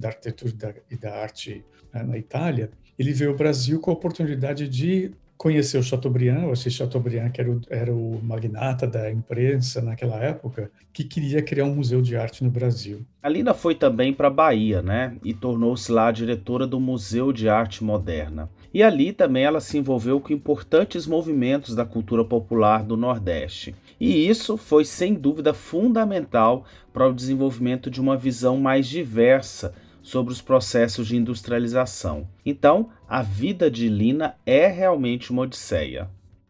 da 0.00 0.08
arquitetura 0.08 0.82
e 0.90 0.96
da 0.96 1.14
arte 1.14 1.64
né, 1.92 2.02
na 2.02 2.18
Itália. 2.18 2.70
Ele 2.98 3.12
veio 3.12 3.30
ao 3.30 3.36
Brasil 3.36 3.80
com 3.80 3.90
a 3.90 3.94
oportunidade 3.94 4.68
de 4.68 5.12
conheceu 5.40 5.82
Chateaubriand, 5.82 6.48
o 6.48 6.52
Assis 6.52 6.74
Chateaubriand, 6.74 7.30
que 7.30 7.40
era 7.40 7.50
o, 7.50 7.60
era 7.70 7.94
o 7.94 8.20
magnata 8.22 8.86
da 8.86 9.10
imprensa 9.10 9.80
naquela 9.80 10.22
época, 10.22 10.70
que 10.92 11.02
queria 11.02 11.40
criar 11.40 11.64
um 11.64 11.74
museu 11.74 12.02
de 12.02 12.14
arte 12.14 12.44
no 12.44 12.50
Brasil. 12.50 13.06
A 13.22 13.28
Lina 13.30 13.54
foi 13.54 13.74
também 13.74 14.12
para 14.12 14.28
Bahia, 14.28 14.82
né? 14.82 15.16
E 15.24 15.32
tornou-se 15.32 15.90
lá 15.90 16.08
a 16.08 16.12
diretora 16.12 16.66
do 16.66 16.78
Museu 16.78 17.32
de 17.32 17.48
Arte 17.48 17.82
Moderna. 17.82 18.50
E 18.72 18.82
ali 18.82 19.14
também 19.14 19.44
ela 19.44 19.60
se 19.60 19.78
envolveu 19.78 20.20
com 20.20 20.30
importantes 20.30 21.06
movimentos 21.06 21.74
da 21.74 21.86
cultura 21.86 22.22
popular 22.22 22.84
do 22.84 22.94
Nordeste. 22.94 23.74
E 23.98 24.28
isso 24.28 24.58
foi 24.58 24.84
sem 24.84 25.14
dúvida 25.14 25.54
fundamental 25.54 26.66
para 26.92 27.08
o 27.08 27.14
desenvolvimento 27.14 27.90
de 27.90 27.98
uma 27.98 28.14
visão 28.14 28.58
mais 28.58 28.86
diversa 28.86 29.72
sobre 30.02 30.32
os 30.32 30.40
processos 30.40 31.08
de 31.08 31.16
industrialização. 31.16 32.28
Então, 32.44 32.90
a 33.08 33.22
vida 33.22 33.70
de 33.70 33.88
Lina 33.88 34.36
é 34.44 34.66
realmente 34.66 35.30
uma 35.30 35.42
odisseia. 35.42 36.08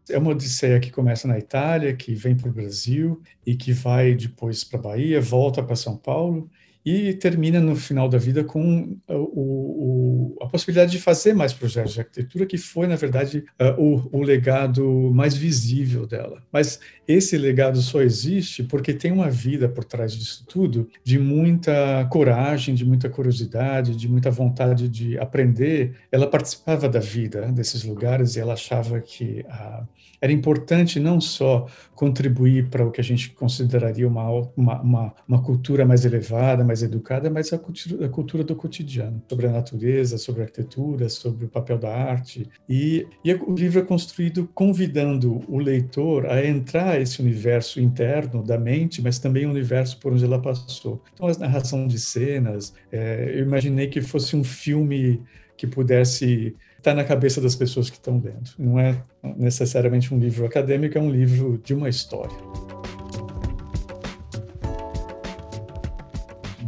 É 0.09 0.19
uma 0.19 0.31
odisseia 0.31 0.81
que 0.81 0.91
começa 0.91 1.29
na 1.29 1.39
Itália, 1.39 1.95
que 1.95 2.15
vem 2.15 2.37
para 2.37 2.49
o 2.49 2.53
Brasil 2.53 3.23
e 3.47 3.55
que 3.55 3.73
vai 3.73 4.15
depois 4.15 4.65
para 4.65 4.81
Bahia, 4.81 5.21
volta 5.21 5.63
para 5.63 5.77
São 5.77 5.97
Paulo 5.97 6.51
e 6.85 7.13
termina 7.15 7.61
no 7.61 7.77
final 7.77 8.09
da 8.09 8.19
vida 8.19 8.43
com 8.43 8.97
uh, 9.09 9.15
o, 9.15 10.35
o, 10.37 10.45
a 10.45 10.47
possibilidade 10.47 10.93
de 10.93 10.99
fazer 10.99 11.35
mais 11.35 11.53
projetos 11.53 11.93
de 11.93 12.01
arquitetura, 12.01 12.47
que 12.47 12.57
foi, 12.57 12.87
na 12.87 12.97
verdade, 12.97 13.45
uh, 13.61 13.81
o, 13.81 14.19
o, 14.19 14.23
legado 14.23 15.11
mais 15.13 15.37
visível 15.37 16.07
dela. 16.07 16.43
Mas 16.51 16.81
esse 17.07 17.37
legado 17.37 17.81
só 17.83 18.01
existe 18.01 18.63
porque 18.63 18.95
tem 18.95 19.13
uma 19.13 19.29
vida 19.29 19.69
por 19.69 19.85
trás 19.85 20.13
disso 20.13 20.45
tudo, 20.49 20.89
de 21.05 21.19
muita 21.19 22.07
coragem, 22.11 22.75
de 22.75 22.85
muita 22.85 23.11
curiosidade, 23.11 23.95
de 23.95 24.09
muita 24.09 24.31
vontade 24.31 24.89
de 24.89 25.19
aprender. 25.19 25.97
Ela 26.11 26.27
participava 26.27 26.89
da 26.89 27.01
vida 27.01 27.53
desses 27.53 27.85
lugares 27.85 28.37
e 28.37 28.41
ela 28.41 28.55
achava 28.55 29.01
que 29.01 29.45
a 29.49 29.85
era 30.21 30.33
importante 30.33 31.01
não 31.01 31.21
só 31.21 31.67
contribuir 31.95 32.69
para 32.69 32.87
o 32.87 32.91
que 32.91 33.01
a 33.01 33.05
gente 33.05 33.31
consideraria 33.31 34.07
uma, 34.07 34.29
uma, 34.57 34.81
uma, 34.83 35.15
uma 35.27 35.43
cultura 35.43 35.87
mais 35.87 36.05
elevada, 36.05 36.63
mais 36.71 36.83
educada, 36.85 37.29
mas 37.29 37.53
a 37.53 37.59
cultura, 37.59 38.07
a 38.07 38.09
cultura, 38.09 38.45
do 38.45 38.55
cotidiano, 38.55 39.21
sobre 39.29 39.49
a 39.49 39.51
natureza, 39.51 40.17
sobre 40.17 40.43
a 40.43 40.45
arquitetura, 40.45 41.09
sobre 41.09 41.47
o 41.47 41.49
papel 41.49 41.79
da 41.79 41.93
arte. 41.93 42.49
E, 42.69 43.07
e 43.25 43.35
o 43.35 43.55
livro 43.55 43.81
é 43.81 43.83
construído 43.83 44.49
convidando 44.55 45.43
o 45.49 45.59
leitor 45.59 46.27
a 46.27 46.45
entrar 46.47 46.99
nesse 46.99 47.21
universo 47.21 47.81
interno 47.81 48.43
da 48.43 48.57
mente, 48.57 49.03
mas 49.03 49.19
também 49.19 49.47
o 49.47 49.51
universo 49.51 49.99
por 49.99 50.13
onde 50.13 50.25
ela 50.25 50.41
passou. 50.41 51.03
Então, 51.13 51.27
a 51.27 51.39
narração 51.39 51.89
de 51.89 51.99
cenas, 51.99 52.73
é, 52.93 53.33
eu 53.35 53.43
imaginei 53.43 53.89
que 53.89 54.01
fosse 54.01 54.37
um 54.37 54.45
filme 54.45 55.21
que 55.57 55.67
pudesse 55.67 56.57
está 56.79 56.95
na 56.95 57.05
cabeça 57.05 57.41
das 57.43 57.55
pessoas 57.55 57.91
que 57.91 57.97
estão 57.97 58.15
lendo. 58.15 58.51
Não 58.59 58.79
é 58.81 59.03
necessariamente 59.37 60.15
um 60.15 60.19
livro 60.19 60.47
acadêmico, 60.47 60.97
é 60.97 61.01
um 61.01 61.11
livro 61.11 61.61
de 61.63 61.75
uma 61.75 61.91
história. 61.91 62.35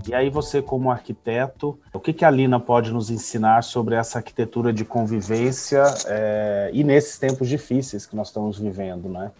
E 0.09 0.15
aí 0.15 0.31
você, 0.31 0.61
como 0.61 0.91
arquiteto, 0.91 1.79
o 1.93 2.01
que, 2.01 2.13
que 2.13 2.25
a 2.25 2.31
Lina 2.31 2.59
pode 2.59 2.93
nos 2.93 3.11
ensinar 3.11 3.63
sobre 3.63 3.95
essa 3.95 4.19
arquitetura 4.19 4.73
de 4.73 4.85
convivência 4.85 5.83
é, 6.07 6.71
e 6.73 6.83
nesses 6.83 7.19
tempos 7.19 7.49
difíceis 7.49 8.07
que 8.07 8.17
nós 8.17 8.29
estamos 8.29 8.59
vivendo, 8.59 9.09
né? 9.09 9.31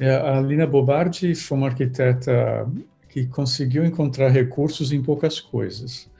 É, 0.00 0.16
a 0.16 0.40
Lina 0.40 0.66
Bobardi 0.66 1.34
foi 1.34 1.58
uma 1.58 1.68
arquiteta 1.68 2.66
que 3.08 3.26
conseguiu 3.26 3.84
encontrar 3.84 4.28
recursos 4.28 4.92
em 4.92 5.02
poucas 5.02 5.40
coisas. 5.40 6.10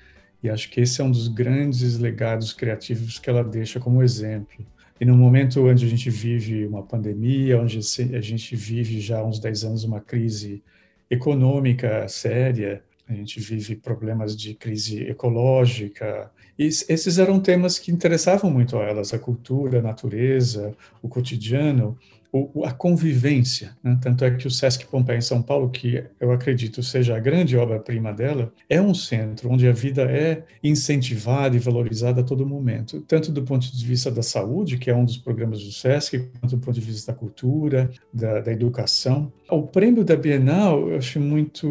E 0.42 0.50
acho 0.50 0.68
que 0.70 0.80
esse 0.80 1.00
é 1.00 1.04
um 1.04 1.10
dos 1.10 1.28
grandes 1.28 1.98
legados 1.98 2.52
criativos 2.52 3.18
que 3.18 3.30
ela 3.30 3.44
deixa 3.44 3.78
como 3.78 4.02
exemplo. 4.02 4.64
E 5.00 5.04
no 5.04 5.16
momento 5.16 5.66
onde 5.66 5.86
a 5.86 5.88
gente 5.88 6.10
vive 6.10 6.66
uma 6.66 6.82
pandemia, 6.82 7.60
onde 7.60 7.78
a 7.78 8.20
gente 8.20 8.54
vive 8.54 9.00
já 9.00 9.18
há 9.18 9.24
uns 9.24 9.38
10 9.38 9.64
anos 9.64 9.84
uma 9.84 10.00
crise 10.00 10.62
econômica 11.08 12.06
séria, 12.08 12.82
a 13.08 13.12
gente 13.14 13.40
vive 13.40 13.76
problemas 13.76 14.36
de 14.36 14.54
crise 14.54 15.02
ecológica. 15.02 16.30
E 16.58 16.66
esses 16.66 17.18
eram 17.18 17.40
temas 17.40 17.78
que 17.78 17.90
interessavam 17.90 18.50
muito 18.50 18.78
a 18.78 18.84
elas, 18.84 19.12
a 19.12 19.18
cultura, 19.18 19.80
a 19.80 19.82
natureza, 19.82 20.74
o 21.02 21.08
cotidiano 21.08 21.98
o, 22.32 22.64
a 22.64 22.72
convivência. 22.72 23.76
Né? 23.84 23.98
Tanto 24.00 24.24
é 24.24 24.30
que 24.30 24.46
o 24.46 24.50
Sesc 24.50 24.86
Pompeia 24.86 25.18
em 25.18 25.22
São 25.22 25.42
Paulo, 25.42 25.68
que 25.68 26.02
eu 26.18 26.32
acredito 26.32 26.82
seja 26.82 27.14
a 27.14 27.20
grande 27.20 27.56
obra-prima 27.56 28.12
dela, 28.12 28.50
é 28.68 28.80
um 28.80 28.94
centro 28.94 29.50
onde 29.50 29.68
a 29.68 29.72
vida 29.72 30.02
é 30.02 30.42
incentivada 30.64 31.54
e 31.54 31.58
valorizada 31.58 32.22
a 32.22 32.24
todo 32.24 32.46
momento, 32.46 33.02
tanto 33.02 33.30
do 33.30 33.42
ponto 33.42 33.70
de 33.70 33.84
vista 33.84 34.10
da 34.10 34.22
saúde, 34.22 34.78
que 34.78 34.90
é 34.90 34.96
um 34.96 35.04
dos 35.04 35.18
programas 35.18 35.62
do 35.62 35.70
Sesc, 35.70 36.30
quanto 36.40 36.56
do 36.56 36.64
ponto 36.64 36.74
de 36.74 36.80
vista 36.80 37.12
da 37.12 37.18
cultura, 37.18 37.90
da, 38.12 38.40
da 38.40 38.52
educação. 38.52 39.30
O 39.50 39.64
prêmio 39.64 40.02
da 40.02 40.16
Bienal 40.16 40.88
eu 40.88 40.96
acho 40.96 41.20
muito 41.20 41.68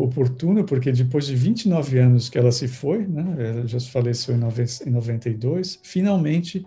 oportuno, 0.00 0.62
porque 0.62 0.92
depois 0.92 1.26
de 1.26 1.34
29 1.34 1.98
anos 1.98 2.28
que 2.28 2.38
ela 2.38 2.52
se 2.52 2.68
foi, 2.68 3.04
né? 3.04 3.34
ela 3.38 3.66
já 3.66 3.80
faleceu 3.80 4.36
em 4.36 4.90
92, 4.90 5.80
finalmente 5.82 6.64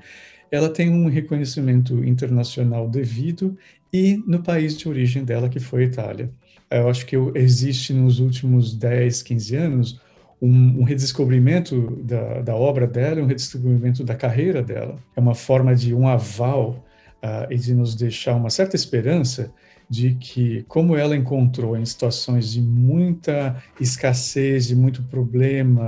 ela 0.51 0.69
tem 0.69 0.89
um 0.89 1.07
reconhecimento 1.07 2.03
internacional 2.03 2.89
devido 2.89 3.57
e 3.91 4.21
no 4.27 4.41
país 4.41 4.77
de 4.77 4.87
origem 4.87 5.23
dela, 5.23 5.49
que 5.49 5.59
foi 5.59 5.83
a 5.83 5.87
Itália. 5.87 6.31
Eu 6.69 6.89
acho 6.89 7.05
que 7.05 7.15
existe 7.35 7.93
nos 7.93 8.19
últimos 8.19 8.73
10, 8.73 9.21
15 9.23 9.55
anos 9.55 10.01
um, 10.41 10.81
um 10.81 10.83
redescobrimento 10.83 11.97
da, 12.03 12.41
da, 12.41 12.55
obra 12.55 12.85
dela, 12.85 13.21
um 13.21 13.25
redescobrimento 13.25 14.03
da 14.03 14.15
carreira 14.15 14.61
dela. 14.61 14.95
É 15.15 15.19
uma 15.19 15.33
forma 15.33 15.75
de 15.75 15.93
um 15.93 16.07
aval 16.07 16.85
uh, 17.23 17.51
e 17.51 17.57
de 17.57 17.73
nos 17.73 17.95
deixar 17.95 18.35
uma 18.35 18.49
certa 18.49 18.75
esperança 18.75 19.51
de 19.89 20.15
que, 20.15 20.63
como 20.67 20.95
ela 20.95 21.15
encontrou 21.15 21.77
em 21.77 21.85
situações 21.85 22.51
de 22.51 22.61
muita 22.61 23.61
escassez, 23.79 24.67
de 24.67 24.75
muito 24.75 25.01
problema, 25.03 25.83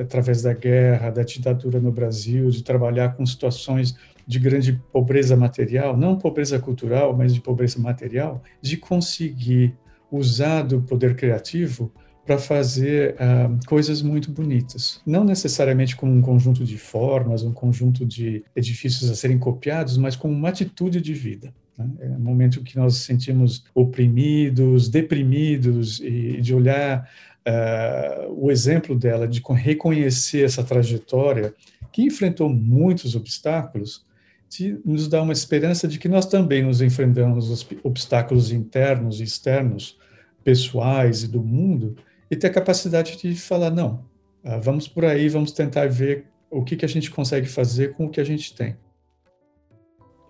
através 0.00 0.42
da 0.42 0.52
guerra, 0.52 1.10
da 1.10 1.22
ditadura 1.22 1.78
no 1.78 1.92
Brasil, 1.92 2.50
de 2.50 2.62
trabalhar 2.62 3.16
com 3.16 3.24
situações 3.24 3.96
de 4.26 4.38
grande 4.40 4.72
pobreza 4.92 5.36
material, 5.36 5.96
não 5.96 6.18
pobreza 6.18 6.58
cultural, 6.58 7.16
mas 7.16 7.32
de 7.32 7.40
pobreza 7.40 7.78
material, 7.80 8.42
de 8.60 8.76
conseguir 8.76 9.74
usar 10.10 10.62
do 10.62 10.82
poder 10.82 11.14
criativo 11.14 11.92
para 12.24 12.38
fazer 12.38 13.14
uh, 13.14 13.66
coisas 13.66 14.02
muito 14.02 14.32
bonitas. 14.32 15.00
Não 15.06 15.22
necessariamente 15.22 15.94
como 15.94 16.12
um 16.12 16.20
conjunto 16.20 16.64
de 16.64 16.76
formas, 16.76 17.44
um 17.44 17.52
conjunto 17.52 18.04
de 18.04 18.44
edifícios 18.56 19.08
a 19.08 19.14
serem 19.14 19.38
copiados, 19.38 19.96
mas 19.96 20.16
como 20.16 20.34
uma 20.34 20.48
atitude 20.48 21.00
de 21.00 21.14
vida. 21.14 21.54
Né? 21.76 21.88
É 22.00 22.08
um 22.08 22.20
momento 22.20 22.62
que 22.62 22.76
nós 22.76 22.96
sentimos 22.96 23.64
oprimidos, 23.74 24.88
deprimidos, 24.88 26.00
e 26.00 26.40
de 26.40 26.54
olhar 26.54 27.08
uh, 27.46 28.32
o 28.32 28.50
exemplo 28.50 28.94
dela, 28.96 29.28
de 29.28 29.42
reconhecer 29.54 30.44
essa 30.44 30.64
trajetória, 30.64 31.54
que 31.92 32.02
enfrentou 32.02 32.48
muitos 32.48 33.14
obstáculos, 33.14 34.04
de 34.48 34.78
nos 34.84 35.08
dá 35.08 35.22
uma 35.22 35.32
esperança 35.32 35.88
de 35.88 35.98
que 35.98 36.08
nós 36.08 36.26
também 36.26 36.62
nos 36.62 36.80
enfrentamos 36.80 37.50
os 37.50 37.66
obstáculos 37.82 38.52
internos 38.52 39.20
e 39.20 39.24
externos, 39.24 39.98
pessoais 40.44 41.24
e 41.24 41.28
do 41.28 41.42
mundo, 41.42 41.96
e 42.30 42.36
ter 42.36 42.48
a 42.48 42.52
capacidade 42.52 43.16
de 43.16 43.34
falar: 43.34 43.70
não, 43.70 44.04
uh, 44.44 44.60
vamos 44.62 44.88
por 44.88 45.04
aí, 45.04 45.28
vamos 45.28 45.52
tentar 45.52 45.88
ver 45.88 46.26
o 46.50 46.62
que, 46.62 46.76
que 46.76 46.84
a 46.84 46.88
gente 46.88 47.10
consegue 47.10 47.46
fazer 47.46 47.92
com 47.92 48.06
o 48.06 48.10
que 48.10 48.20
a 48.20 48.24
gente 48.24 48.54
tem. 48.54 48.76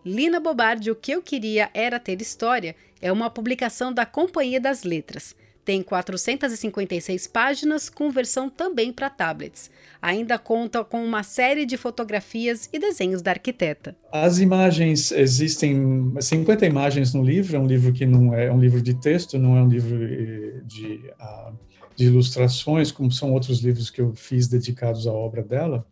Lina 0.07 0.39
Bobardi, 0.39 0.89
O 0.89 0.95
que 0.95 1.11
eu 1.11 1.21
queria 1.21 1.69
era 1.75 1.99
ter 1.99 2.23
história, 2.23 2.77
é 3.03 3.11
uma 3.11 3.29
publicação 3.29 3.93
da 3.93 4.07
Companhia 4.07 4.61
das 4.61 4.85
Letras. 4.85 5.35
Tem 5.65 5.83
456 5.83 7.27
páginas, 7.27 7.91
com 7.91 8.09
versão 8.09 8.49
também 8.49 8.93
para 8.93 9.11
tablets. 9.11 9.69
Ainda 10.01 10.39
conta 10.39 10.85
com 10.85 11.05
uma 11.05 11.25
série 11.25 11.67
de 11.67 11.77
fotografias 11.77 12.69
e 12.73 12.79
desenhos 12.79 13.21
da 13.21 13.33
arquiteta. 13.33 13.97
As 14.13 14.39
imagens, 14.39 15.11
existem 15.11 16.15
50 16.21 16.65
imagens 16.65 17.13
no 17.13 17.25
livro, 17.25 17.57
é 17.57 17.59
um 17.59 17.67
livro 17.67 17.93
que 17.93 18.07
não 18.07 18.33
é, 18.33 18.47
é 18.47 18.53
um 18.53 18.61
livro 18.61 18.81
de 18.81 18.95
texto, 18.95 19.37
não 19.41 19.57
é 19.57 19.63
um 19.65 19.69
livro 19.69 20.05
eh, 20.05 20.61
de, 20.65 21.01
ah, 21.19 21.53
de 21.97 22.05
ilustrações, 22.05 22.93
como 22.93 23.11
são 23.11 23.33
outros 23.33 23.59
livros 23.59 23.91
que 23.91 24.01
eu 24.01 24.15
fiz 24.15 24.47
dedicados 24.47 25.05
à 25.09 25.13
obra 25.13 25.43
dela 25.43 25.85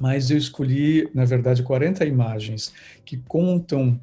mas 0.00 0.30
eu 0.30 0.36
escolhi, 0.36 1.08
na 1.14 1.24
verdade, 1.24 1.62
40 1.62 2.04
imagens 2.04 2.72
que 3.04 3.16
contam 3.16 4.00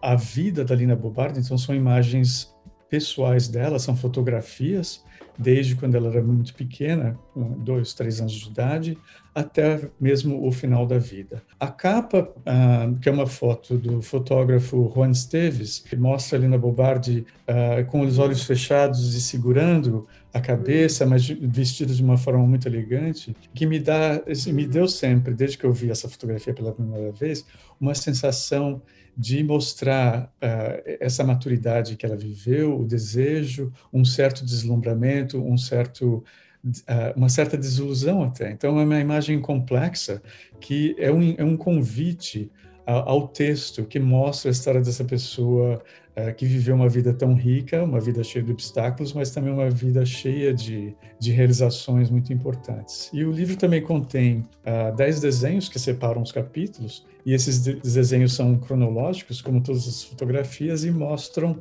a 0.00 0.14
vida 0.14 0.64
da 0.64 0.74
Lina 0.74 0.96
Bobardi, 0.96 1.40
então 1.40 1.58
são 1.58 1.74
imagens 1.74 2.54
pessoais 2.88 3.48
dela, 3.48 3.78
são 3.78 3.96
fotografias 3.96 5.04
desde 5.40 5.74
quando 5.74 5.94
ela 5.94 6.08
era 6.10 6.22
muito 6.22 6.54
pequena, 6.54 7.18
com 7.32 7.58
dois, 7.58 7.94
três 7.94 8.20
anos 8.20 8.32
de 8.32 8.50
idade, 8.50 8.98
até 9.34 9.88
mesmo 9.98 10.46
o 10.46 10.52
final 10.52 10.86
da 10.86 10.98
vida. 10.98 11.42
A 11.58 11.68
capa, 11.68 12.30
ah, 12.44 12.92
que 13.00 13.08
é 13.08 13.12
uma 13.12 13.26
foto 13.26 13.78
do 13.78 14.02
fotógrafo 14.02 14.92
Juan 14.94 15.10
Esteves, 15.10 15.78
que 15.78 15.96
mostra 15.96 16.36
a 16.36 16.40
Lina 16.42 16.58
Bobardi 16.58 17.24
ah, 17.48 17.82
com 17.84 18.02
os 18.02 18.18
olhos 18.18 18.44
fechados 18.44 19.14
e 19.14 19.20
segurando 19.20 20.06
a 20.32 20.40
cabeça, 20.40 21.06
mas 21.06 21.26
vestida 21.26 21.94
de 21.94 22.02
uma 22.02 22.18
forma 22.18 22.46
muito 22.46 22.68
elegante, 22.68 23.34
que 23.54 23.66
me 23.66 23.80
dá, 23.80 24.22
assim, 24.28 24.52
me 24.52 24.66
deu 24.66 24.86
sempre, 24.86 25.32
desde 25.32 25.56
que 25.56 25.64
eu 25.64 25.72
vi 25.72 25.90
essa 25.90 26.08
fotografia 26.08 26.52
pela 26.52 26.72
primeira 26.72 27.10
vez, 27.12 27.44
uma 27.80 27.94
sensação 27.94 28.82
de 29.16 29.42
mostrar 29.42 30.32
uh, 30.42 30.96
essa 31.00 31.24
maturidade 31.24 31.96
que 31.96 32.06
ela 32.06 32.16
viveu, 32.16 32.80
o 32.80 32.84
desejo, 32.84 33.72
um 33.92 34.04
certo 34.04 34.44
deslumbramento, 34.44 35.42
um 35.42 35.56
certo 35.56 36.24
uh, 36.64 37.16
uma 37.16 37.28
certa 37.28 37.56
desilusão 37.56 38.22
até. 38.22 38.50
Então 38.50 38.78
é 38.78 38.84
uma 38.84 39.00
imagem 39.00 39.40
complexa 39.40 40.22
que 40.60 40.94
é 40.98 41.10
um, 41.10 41.34
é 41.36 41.44
um 41.44 41.56
convite 41.56 42.50
ao 42.86 43.28
texto 43.28 43.84
que 43.84 43.98
mostra 43.98 44.50
a 44.50 44.52
história 44.52 44.80
dessa 44.80 45.04
pessoa 45.04 45.80
uh, 46.16 46.34
que 46.34 46.44
viveu 46.44 46.74
uma 46.74 46.88
vida 46.88 47.12
tão 47.12 47.34
rica, 47.34 47.82
uma 47.82 48.00
vida 48.00 48.24
cheia 48.24 48.44
de 48.44 48.50
obstáculos, 48.50 49.12
mas 49.12 49.30
também 49.30 49.52
uma 49.52 49.70
vida 49.70 50.04
cheia 50.04 50.52
de, 50.52 50.94
de 51.18 51.30
realizações 51.30 52.10
muito 52.10 52.32
importantes. 52.32 53.10
E 53.12 53.24
o 53.24 53.30
livro 53.30 53.56
também 53.56 53.82
contém 53.82 54.44
uh, 54.64 54.94
dez 54.96 55.20
desenhos 55.20 55.68
que 55.68 55.78
separam 55.78 56.22
os 56.22 56.32
capítulos, 56.32 57.06
e 57.24 57.34
esses 57.34 57.60
desenhos 57.60 58.32
são 58.32 58.56
cronológicos, 58.56 59.42
como 59.42 59.62
todas 59.62 59.86
as 59.86 60.02
fotografias, 60.02 60.84
e 60.84 60.90
mostram, 60.90 61.58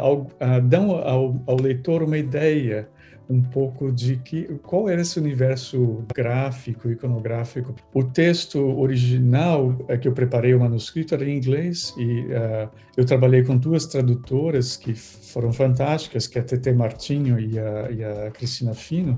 ao, 0.00 0.26
dão 0.64 0.90
ao, 0.90 1.40
ao 1.46 1.60
leitor 1.60 2.02
uma 2.02 2.18
ideia 2.18 2.88
um 3.30 3.40
pouco 3.40 3.92
de 3.92 4.16
que 4.16 4.58
qual 4.62 4.88
era 4.88 5.00
esse 5.00 5.18
universo 5.18 6.04
gráfico, 6.12 6.90
iconográfico. 6.90 7.74
O 7.94 8.02
texto 8.02 8.58
original 8.58 9.76
é 9.88 9.96
que 9.96 10.08
eu 10.08 10.12
preparei 10.12 10.52
o 10.52 10.60
manuscrito 10.60 11.14
era 11.14 11.24
em 11.24 11.36
inglês 11.36 11.94
e 11.96 12.22
uh, 12.22 12.68
eu 12.96 13.04
trabalhei 13.04 13.44
com 13.44 13.56
duas 13.56 13.86
tradutoras 13.86 14.76
que 14.76 14.94
foram 14.94 15.52
fantásticas, 15.52 16.26
que 16.26 16.38
é 16.38 16.40
a 16.40 16.44
Tete 16.44 16.72
Martinho 16.72 17.38
e 17.38 17.58
a, 17.58 17.90
e 17.90 18.04
a 18.04 18.30
Cristina 18.32 18.74
Fino. 18.74 19.16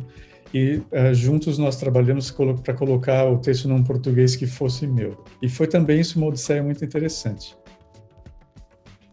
E 0.52 0.82
uh, 0.92 1.14
juntos 1.14 1.56
nós 1.56 1.76
trabalhamos 1.76 2.30
para 2.62 2.74
colocar 2.74 3.24
o 3.24 3.38
texto 3.38 3.66
num 3.66 3.82
português 3.82 4.36
que 4.36 4.46
fosse 4.46 4.86
meu. 4.86 5.24
E 5.40 5.48
foi 5.48 5.66
também 5.66 5.98
isso 6.00 6.18
uma 6.18 6.28
odisseia 6.28 6.62
muito 6.62 6.84
interessante 6.84 7.56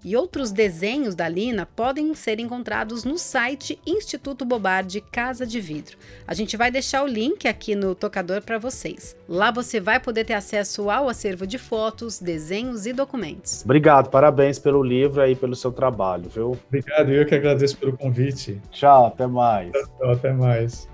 e 0.10 0.18
outros 0.18 0.52
desenhos 0.52 1.14
da 1.14 1.30
Lina 1.30 1.68
podem 1.68 2.16
ser 2.16 2.40
encontrados 2.40 3.04
no 3.04 3.16
site 3.16 3.80
Instituto 3.86 4.44
Bobardi 4.44 5.02
Casa 5.02 5.46
de 5.46 5.62
Vidro. 5.62 6.00
A 6.26 6.34
gente 6.34 6.58
vai 6.58 6.72
deixar 6.72 7.04
o 7.04 7.08
link 7.08 7.48
aqui 7.48 7.76
no 7.76 7.94
tocador 7.94 8.42
para 8.42 8.58
vocês. 8.58 9.16
Lá 9.28 9.52
você 9.52 9.80
vai 9.80 10.00
poder 10.00 10.26
ter 10.26 10.34
acesso 10.34 10.90
ao 10.90 11.08
acervo 11.08 11.46
de 11.46 11.60
fotos, 11.60 12.18
desenhos 12.20 12.88
e 12.88 12.92
documentos. 12.92 13.62
Obrigado, 13.64 14.10
parabéns 14.10 14.58
pelo 14.58 14.82
livro 14.82 15.24
e 15.24 15.36
pelo 15.36 15.56
seu 15.56 15.72
trabalho, 15.72 16.28
viu? 16.28 16.58
Obrigado, 16.68 17.12
eu 17.12 17.24
que 17.24 17.36
agradeço 17.36 17.78
pelo 17.78 17.96
convite. 17.96 18.60
Tchau, 18.72 19.06
até 19.06 19.28
mais. 19.28 19.72
Tchau, 19.72 20.12
até 20.12 20.34
mais. 20.34 20.89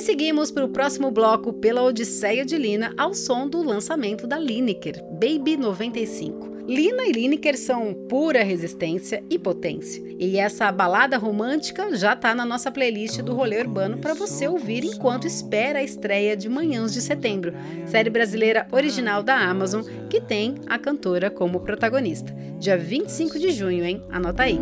E 0.00 0.02
seguimos 0.02 0.50
para 0.50 0.64
o 0.64 0.68
próximo 0.70 1.10
bloco 1.10 1.52
pela 1.52 1.82
Odisseia 1.82 2.42
de 2.42 2.56
Lina 2.56 2.94
ao 2.96 3.12
som 3.12 3.46
do 3.46 3.62
lançamento 3.62 4.26
da 4.26 4.38
Lineker, 4.38 5.04
Baby 5.12 5.58
95. 5.58 6.64
Lina 6.66 7.02
e 7.04 7.12
Lineker 7.12 7.58
são 7.58 7.92
pura 8.08 8.42
resistência 8.42 9.22
e 9.28 9.38
potência. 9.38 10.02
E 10.18 10.38
essa 10.38 10.72
balada 10.72 11.18
romântica 11.18 11.94
já 11.94 12.14
está 12.14 12.34
na 12.34 12.46
nossa 12.46 12.70
playlist 12.70 13.20
do 13.20 13.34
Rolê 13.34 13.60
Urbano 13.60 13.98
para 13.98 14.14
você 14.14 14.48
ouvir 14.48 14.84
enquanto 14.84 15.26
espera 15.26 15.80
a 15.80 15.84
estreia 15.84 16.34
de 16.34 16.48
Manhãs 16.48 16.94
de 16.94 17.02
Setembro, 17.02 17.52
série 17.84 18.08
brasileira 18.08 18.66
original 18.72 19.22
da 19.22 19.36
Amazon 19.36 19.82
que 20.08 20.18
tem 20.18 20.54
a 20.66 20.78
cantora 20.78 21.30
como 21.30 21.60
protagonista. 21.60 22.34
Dia 22.58 22.78
25 22.78 23.38
de 23.38 23.50
junho, 23.50 23.84
hein? 23.84 24.02
Anota 24.08 24.44
aí. 24.44 24.58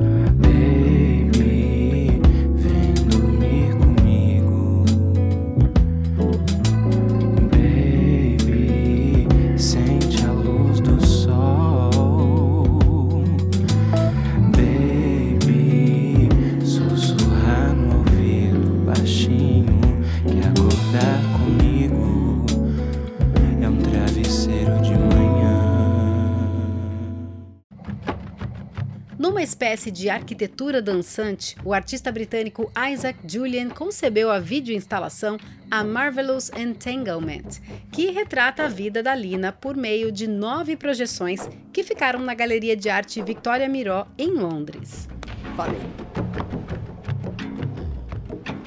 Espécie 29.58 29.90
de 29.90 30.08
arquitetura 30.08 30.80
dançante, 30.80 31.56
o 31.64 31.74
artista 31.74 32.12
britânico 32.12 32.70
Isaac 32.92 33.18
Julian 33.26 33.70
concebeu 33.70 34.30
a 34.30 34.38
videoinstalação 34.38 35.36
A 35.68 35.82
Marvelous 35.82 36.48
Entanglement, 36.56 37.58
que 37.90 38.12
retrata 38.12 38.62
a 38.62 38.68
vida 38.68 39.02
da 39.02 39.16
Lina 39.16 39.50
por 39.50 39.76
meio 39.76 40.12
de 40.12 40.28
nove 40.28 40.76
projeções 40.76 41.50
que 41.72 41.82
ficaram 41.82 42.20
na 42.20 42.34
Galeria 42.34 42.76
de 42.76 42.88
Arte 42.88 43.20
Victoria 43.20 43.68
Miró, 43.68 44.06
em 44.16 44.30
Londres. 44.30 45.08
Valeu! 45.56 46.87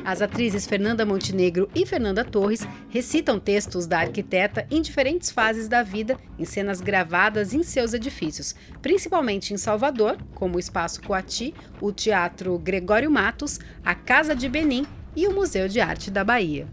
As 0.03 0.19
atrizes 0.19 0.65
Fernanda 0.65 1.05
Montenegro 1.05 1.69
e 1.75 1.85
Fernanda 1.85 2.25
Torres 2.25 2.67
recitam 2.89 3.39
textos 3.39 3.85
da 3.85 3.99
arquiteta 3.99 4.65
em 4.71 4.81
diferentes 4.81 5.29
fases 5.29 5.67
da 5.67 5.83
vida, 5.83 6.17
em 6.39 6.45
cenas 6.45 6.81
gravadas 6.81 7.53
em 7.53 7.61
seus 7.61 7.93
edifícios, 7.93 8.55
principalmente 8.81 9.53
em 9.53 9.57
Salvador, 9.57 10.17
como 10.33 10.55
o 10.55 10.59
Espaço 10.59 11.01
Coati, 11.03 11.53
o 11.79 11.91
Teatro 11.91 12.57
Gregório 12.57 13.11
Matos, 13.11 13.59
a 13.85 13.93
Casa 13.93 14.35
de 14.35 14.49
Benim 14.49 14.87
e 15.15 15.27
o 15.27 15.35
Museu 15.35 15.67
de 15.67 15.79
Arte 15.79 16.09
da 16.09 16.23
Bahia. 16.23 16.67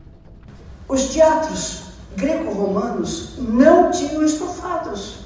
Os 0.88 1.10
teatros 1.10 1.82
greco-romanos 2.16 3.34
não 3.38 3.90
tinham 3.90 4.24
estofados, 4.24 5.18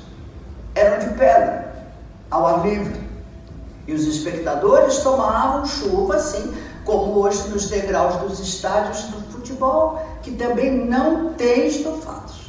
eram 0.74 1.08
de 1.08 1.14
pedra, 1.14 1.86
ao 2.28 2.46
ar 2.46 2.66
livre. 2.66 3.00
E 3.86 3.92
os 3.92 4.06
espectadores 4.06 4.98
tomavam 4.98 5.66
chuva 5.66 6.16
assim 6.16 6.52
como 6.84 7.20
hoje 7.20 7.48
nos 7.48 7.68
degraus 7.68 8.16
dos 8.16 8.40
estádios 8.40 9.02
do 9.04 9.20
futebol, 9.32 10.00
que 10.22 10.32
também 10.32 10.72
não 10.86 11.34
tem 11.34 11.66
estofados. 11.66 12.42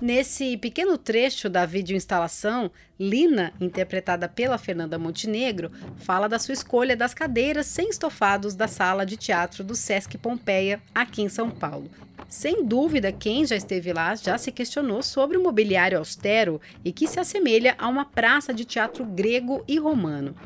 Nesse 0.00 0.56
pequeno 0.56 0.96
trecho 0.96 1.50
da 1.50 1.66
videoinstalação, 1.66 2.70
Lina, 3.00 3.52
interpretada 3.60 4.28
pela 4.28 4.56
Fernanda 4.56 4.96
Montenegro, 4.96 5.72
fala 5.96 6.28
da 6.28 6.38
sua 6.38 6.54
escolha 6.54 6.96
das 6.96 7.12
cadeiras 7.12 7.66
sem 7.66 7.88
estofados 7.88 8.54
da 8.54 8.68
sala 8.68 9.04
de 9.04 9.16
teatro 9.16 9.64
do 9.64 9.74
Sesc 9.74 10.16
Pompeia, 10.16 10.80
aqui 10.94 11.22
em 11.22 11.28
São 11.28 11.50
Paulo. 11.50 11.90
Sem 12.28 12.64
dúvida, 12.64 13.10
quem 13.10 13.44
já 13.44 13.56
esteve 13.56 13.92
lá 13.92 14.14
já 14.14 14.38
se 14.38 14.52
questionou 14.52 15.02
sobre 15.02 15.36
o 15.36 15.42
mobiliário 15.42 15.98
austero 15.98 16.60
e 16.84 16.92
que 16.92 17.08
se 17.08 17.18
assemelha 17.18 17.74
a 17.76 17.88
uma 17.88 18.04
praça 18.04 18.54
de 18.54 18.64
teatro 18.64 19.04
grego 19.04 19.64
e 19.66 19.80
romano. 19.80 20.36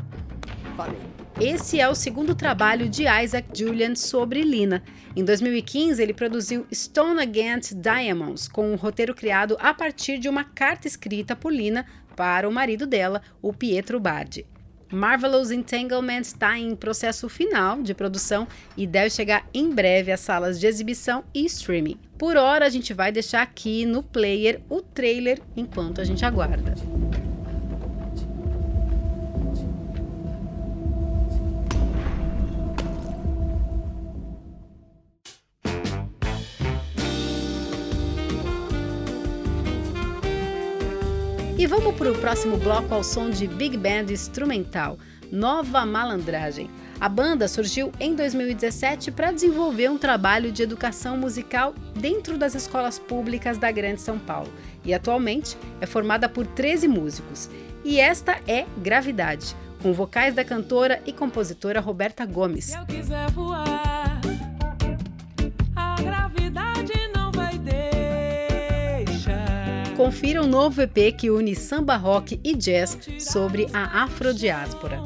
Esse 1.41 1.81
é 1.81 1.89
o 1.89 1.95
segundo 1.95 2.35
trabalho 2.35 2.89
de 2.89 3.05
Isaac 3.05 3.49
Julian 3.59 3.95
sobre 3.95 4.43
Lina. 4.43 4.83
Em 5.17 5.25
2015, 5.25 6.01
ele 6.03 6.13
produziu 6.13 6.67
Stone 6.73 7.21
Against 7.21 7.75
Diamonds, 7.75 8.47
com 8.47 8.71
um 8.71 8.77
roteiro 8.77 9.15
criado 9.15 9.57
a 9.61 9.75
partir 9.75 10.19
de 10.19 10.29
uma 10.29 10.45
carta 10.45 10.87
escrita 10.87 11.35
por 11.35 11.53
Lina 11.53 11.87
para 12.15 12.49
o 12.49 12.53
marido 12.53 12.87
dela, 12.87 13.23
o 13.41 13.53
Pietro 13.53 13.99
Bardi. 13.99 14.47
Marvelous 14.93 15.51
Entanglement 15.51 16.21
está 16.21 16.59
em 16.59 16.77
processo 16.77 17.27
final 17.29 17.83
de 17.83 17.95
produção 17.95 18.47
e 18.77 18.87
deve 18.87 19.09
chegar 19.09 19.49
em 19.55 19.71
breve 19.71 20.13
às 20.13 20.21
salas 20.21 20.61
de 20.61 20.67
exibição 20.67 21.25
e 21.35 21.47
streaming. 21.47 21.99
Por 22.19 22.37
hora, 22.37 22.67
a 22.67 22.69
gente 22.69 22.93
vai 22.93 23.11
deixar 23.11 23.41
aqui 23.41 23.87
no 23.87 24.03
player 24.03 24.61
o 24.69 24.83
trailer 24.83 25.41
enquanto 25.57 26.01
a 26.01 26.05
gente 26.05 26.25
aguarda. 26.25 26.75
E 41.63 41.67
vamos 41.69 41.95
para 41.95 42.11
o 42.11 42.19
próximo 42.19 42.57
bloco 42.57 42.93
ao 42.93 43.05
som 43.05 43.31
de 43.31 43.47
Big 43.47 43.77
Band 43.77 44.11
instrumental, 44.11 44.99
Nova 45.31 45.87
Malandragem. 45.87 46.69
A 47.01 47.09
banda 47.09 47.47
surgiu 47.47 47.93
em 48.01 48.17
2017 48.17 49.13
para 49.13 49.31
desenvolver 49.31 49.89
um 49.89 49.97
trabalho 49.97 50.51
de 50.51 50.61
educação 50.61 51.17
musical 51.17 51.73
dentro 51.95 52.37
das 52.37 52.57
escolas 52.57 52.99
públicas 52.99 53.59
da 53.59 53.71
Grande 53.71 54.01
São 54.01 54.19
Paulo 54.19 54.53
e 54.85 54.93
atualmente 54.93 55.57
é 55.81 55.87
formada 55.87 56.29
por 56.29 56.49
13 56.49 56.89
músicos. 56.89 57.49
E 57.85 58.01
esta 58.01 58.41
é 58.49 58.67
Gravidade, 58.79 59.55
com 59.81 59.93
vocais 59.93 60.35
da 60.35 60.45
cantora 60.45 61.01
e 61.07 61.13
compositora 61.13 61.79
Roberta 61.79 62.27
Gomes. 62.27 62.73
Confira 70.03 70.43
um 70.43 70.49
novo 70.49 70.83
EP 70.83 71.17
que 71.17 71.31
une 71.31 71.55
samba 71.55 71.97
rock 71.97 72.41
e 72.43 72.57
jazz 72.57 72.99
sobre 73.21 73.69
a 73.73 74.03
afrodiáspora. 74.03 74.99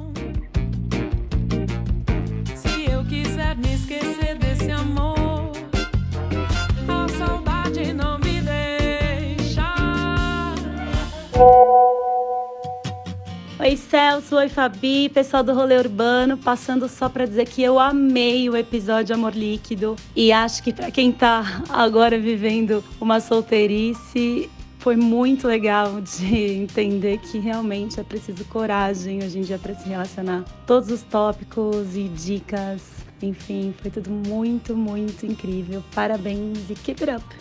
Oi 13.58 13.76
Celso, 13.76 14.36
oi 14.36 14.48
Fabi, 14.48 15.10
pessoal 15.10 15.42
do 15.42 15.52
Rolê 15.52 15.76
Urbano, 15.76 16.38
passando 16.38 16.88
só 16.88 17.10
para 17.10 17.26
dizer 17.26 17.46
que 17.46 17.62
eu 17.62 17.78
amei 17.78 18.48
o 18.48 18.56
episódio 18.56 19.14
Amor 19.14 19.34
Líquido 19.34 19.94
e 20.14 20.32
acho 20.32 20.62
que 20.62 20.72
para 20.72 20.90
quem 20.90 21.12
tá 21.12 21.62
agora 21.68 22.18
vivendo 22.18 22.82
uma 22.98 23.20
solteirice, 23.20 24.48
foi 24.86 24.94
muito 24.94 25.48
legal 25.48 26.00
de 26.00 26.32
entender 26.62 27.18
que 27.18 27.40
realmente 27.40 27.98
é 27.98 28.04
preciso 28.04 28.44
coragem 28.44 29.18
hoje 29.18 29.40
em 29.40 29.42
dia 29.42 29.58
para 29.58 29.74
se 29.74 29.88
relacionar. 29.88 30.44
Todos 30.64 30.92
os 30.92 31.02
tópicos 31.02 31.96
e 31.96 32.04
dicas, 32.04 32.82
enfim, 33.20 33.74
foi 33.82 33.90
tudo 33.90 34.08
muito, 34.10 34.76
muito 34.76 35.26
incrível. 35.26 35.82
Parabéns 35.92 36.70
e 36.70 36.74
keep 36.74 37.02
it 37.02 37.16
up! 37.16 37.36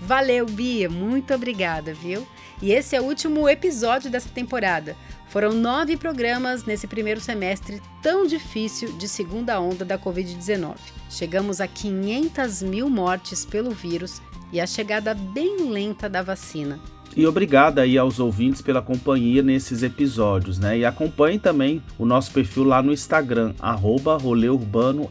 Valeu, 0.00 0.46
Bia, 0.46 0.90
muito 0.90 1.32
obrigada, 1.32 1.94
viu? 1.94 2.26
E 2.60 2.72
esse 2.72 2.96
é 2.96 3.00
o 3.00 3.04
último 3.04 3.48
episódio 3.48 4.10
dessa 4.10 4.28
temporada. 4.28 4.96
Foram 5.28 5.52
nove 5.52 5.96
programas 5.96 6.64
nesse 6.64 6.88
primeiro 6.88 7.20
semestre 7.20 7.80
tão 8.02 8.26
difícil 8.26 8.98
de 8.98 9.06
segunda 9.06 9.60
onda 9.60 9.84
da 9.84 9.96
Covid-19. 9.96 10.74
Chegamos 11.08 11.60
a 11.60 11.68
500 11.68 12.62
mil 12.62 12.90
mortes 12.90 13.44
pelo 13.44 13.70
vírus 13.70 14.20
e 14.52 14.60
a 14.60 14.66
chegada 14.66 15.14
bem 15.14 15.70
lenta 15.70 16.08
da 16.08 16.22
vacina. 16.22 16.78
E 17.16 17.26
obrigado 17.26 17.80
aí 17.80 17.98
aos 17.98 18.20
ouvintes 18.20 18.62
pela 18.62 18.80
companhia 18.80 19.42
nesses 19.42 19.82
episódios, 19.82 20.56
né? 20.58 20.78
E 20.78 20.84
acompanhe 20.84 21.40
também 21.40 21.82
o 21.98 22.06
nosso 22.06 22.30
perfil 22.30 22.62
lá 22.64 22.80
no 22.82 22.92
Instagram, 22.92 23.54
arroba 23.58 24.16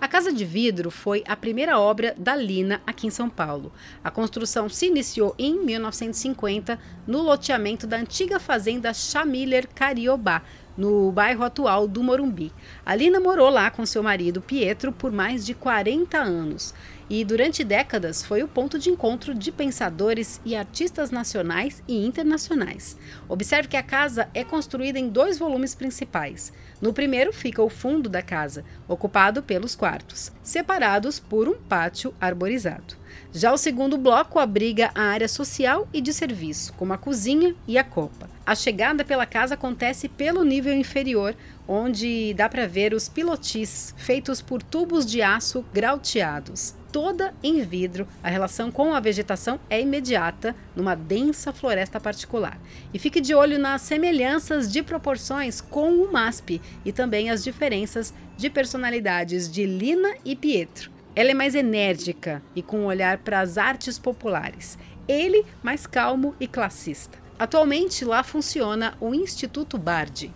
A 0.03 0.07
Casa 0.09 0.33
de 0.33 0.43
Vidro 0.43 0.91
foi 0.91 1.23
a 1.25 1.33
primeira 1.33 1.79
obra 1.79 2.13
da 2.17 2.35
Lina 2.35 2.81
aqui 2.85 3.07
em 3.07 3.09
São 3.09 3.29
Paulo. 3.29 3.71
A 4.03 4.11
construção 4.11 4.67
se 4.67 4.87
iniciou 4.87 5.33
em 5.39 5.63
1950 5.63 6.77
no 7.07 7.21
loteamento 7.21 7.87
da 7.87 7.95
antiga 7.95 8.37
fazenda 8.37 8.93
Chamiller 8.93 9.65
Cariobá, 9.73 10.41
no 10.75 11.09
bairro 11.09 11.45
atual 11.45 11.87
do 11.87 12.03
Morumbi. 12.03 12.51
A 12.85 12.93
Lina 12.93 13.17
morou 13.21 13.49
lá 13.49 13.71
com 13.71 13.85
seu 13.85 14.03
marido 14.03 14.41
Pietro 14.41 14.91
por 14.91 15.09
mais 15.09 15.45
de 15.45 15.53
40 15.53 16.17
anos 16.17 16.73
e 17.09 17.23
durante 17.23 17.63
décadas 17.63 18.23
foi 18.23 18.43
o 18.43 18.47
ponto 18.47 18.79
de 18.79 18.89
encontro 18.89 19.33
de 19.33 19.51
pensadores 19.51 20.39
e 20.45 20.55
artistas 20.55 21.11
nacionais 21.11 21.83
e 21.87 22.05
internacionais. 22.05 22.97
Observe 23.27 23.67
que 23.67 23.77
a 23.77 23.83
casa 23.83 24.29
é 24.33 24.43
construída 24.43 24.97
em 24.97 25.09
dois 25.09 25.37
volumes 25.37 25.75
principais. 25.75 26.53
No 26.81 26.93
primeiro 26.93 27.31
fica 27.31 27.61
o 27.61 27.69
fundo 27.69 28.09
da 28.09 28.21
casa, 28.21 28.63
ocupado 28.87 29.43
pelos 29.43 29.75
quartos, 29.75 30.31
separados 30.41 31.19
por 31.19 31.47
um 31.47 31.55
pátio 31.55 32.13
arborizado. 32.19 33.02
Já 33.31 33.51
o 33.53 33.57
segundo 33.57 33.97
bloco 33.97 34.39
abriga 34.39 34.91
a 34.93 35.03
área 35.03 35.27
social 35.27 35.87
e 35.93 36.01
de 36.01 36.13
serviço, 36.13 36.73
como 36.73 36.93
a 36.93 36.97
cozinha 36.97 37.55
e 37.67 37.77
a 37.77 37.83
copa. 37.83 38.29
A 38.45 38.55
chegada 38.55 39.03
pela 39.03 39.25
casa 39.25 39.53
acontece 39.53 40.07
pelo 40.09 40.43
nível 40.43 40.73
inferior, 40.73 41.35
onde 41.67 42.33
dá 42.33 42.49
para 42.49 42.67
ver 42.67 42.93
os 42.93 43.07
pilotis 43.09 43.93
feitos 43.97 44.41
por 44.41 44.61
tubos 44.61 45.05
de 45.05 45.21
aço 45.21 45.65
grauteados 45.73 46.75
toda 46.93 47.33
em 47.41 47.63
vidro, 47.63 48.07
a 48.21 48.29
relação 48.29 48.71
com 48.71 48.93
a 48.93 48.99
vegetação 48.99 49.59
é 49.67 49.81
imediata, 49.81 50.55
numa 50.75 50.93
densa 50.93 51.51
floresta 51.51 51.99
particular. 51.99 52.59
E 52.93 52.99
fique 52.99 53.19
de 53.19 53.33
olho 53.33 53.57
nas 53.57 53.81
semelhanças 53.81 54.71
de 54.71 54.83
proporções 54.83 55.59
com 55.59 55.91
o 55.91 56.13
MASP 56.13 56.61
e 56.85 56.91
também 56.93 57.31
as 57.31 57.43
diferenças 57.43 58.13
de 58.37 58.47
personalidades 58.47 59.51
de 59.51 59.65
Lina 59.65 60.13
e 60.23 60.35
Pietro. 60.35 60.91
Ela 61.15 61.29
é 61.29 61.33
mais 61.35 61.53
enérgica 61.53 62.41
e 62.55 62.63
com 62.63 62.79
um 62.79 62.85
olhar 62.85 63.19
para 63.19 63.39
as 63.39 63.57
artes 63.57 63.99
populares. 63.99 64.79
Ele, 65.07 65.45
mais 65.61 65.85
calmo 65.85 66.33
e 66.39 66.47
classista. 66.47 67.19
Atualmente 67.37 68.03
lá 68.03 68.23
funciona 68.23 68.95
o 68.99 69.13
Instituto 69.13 69.77
Bardi. 69.77 70.31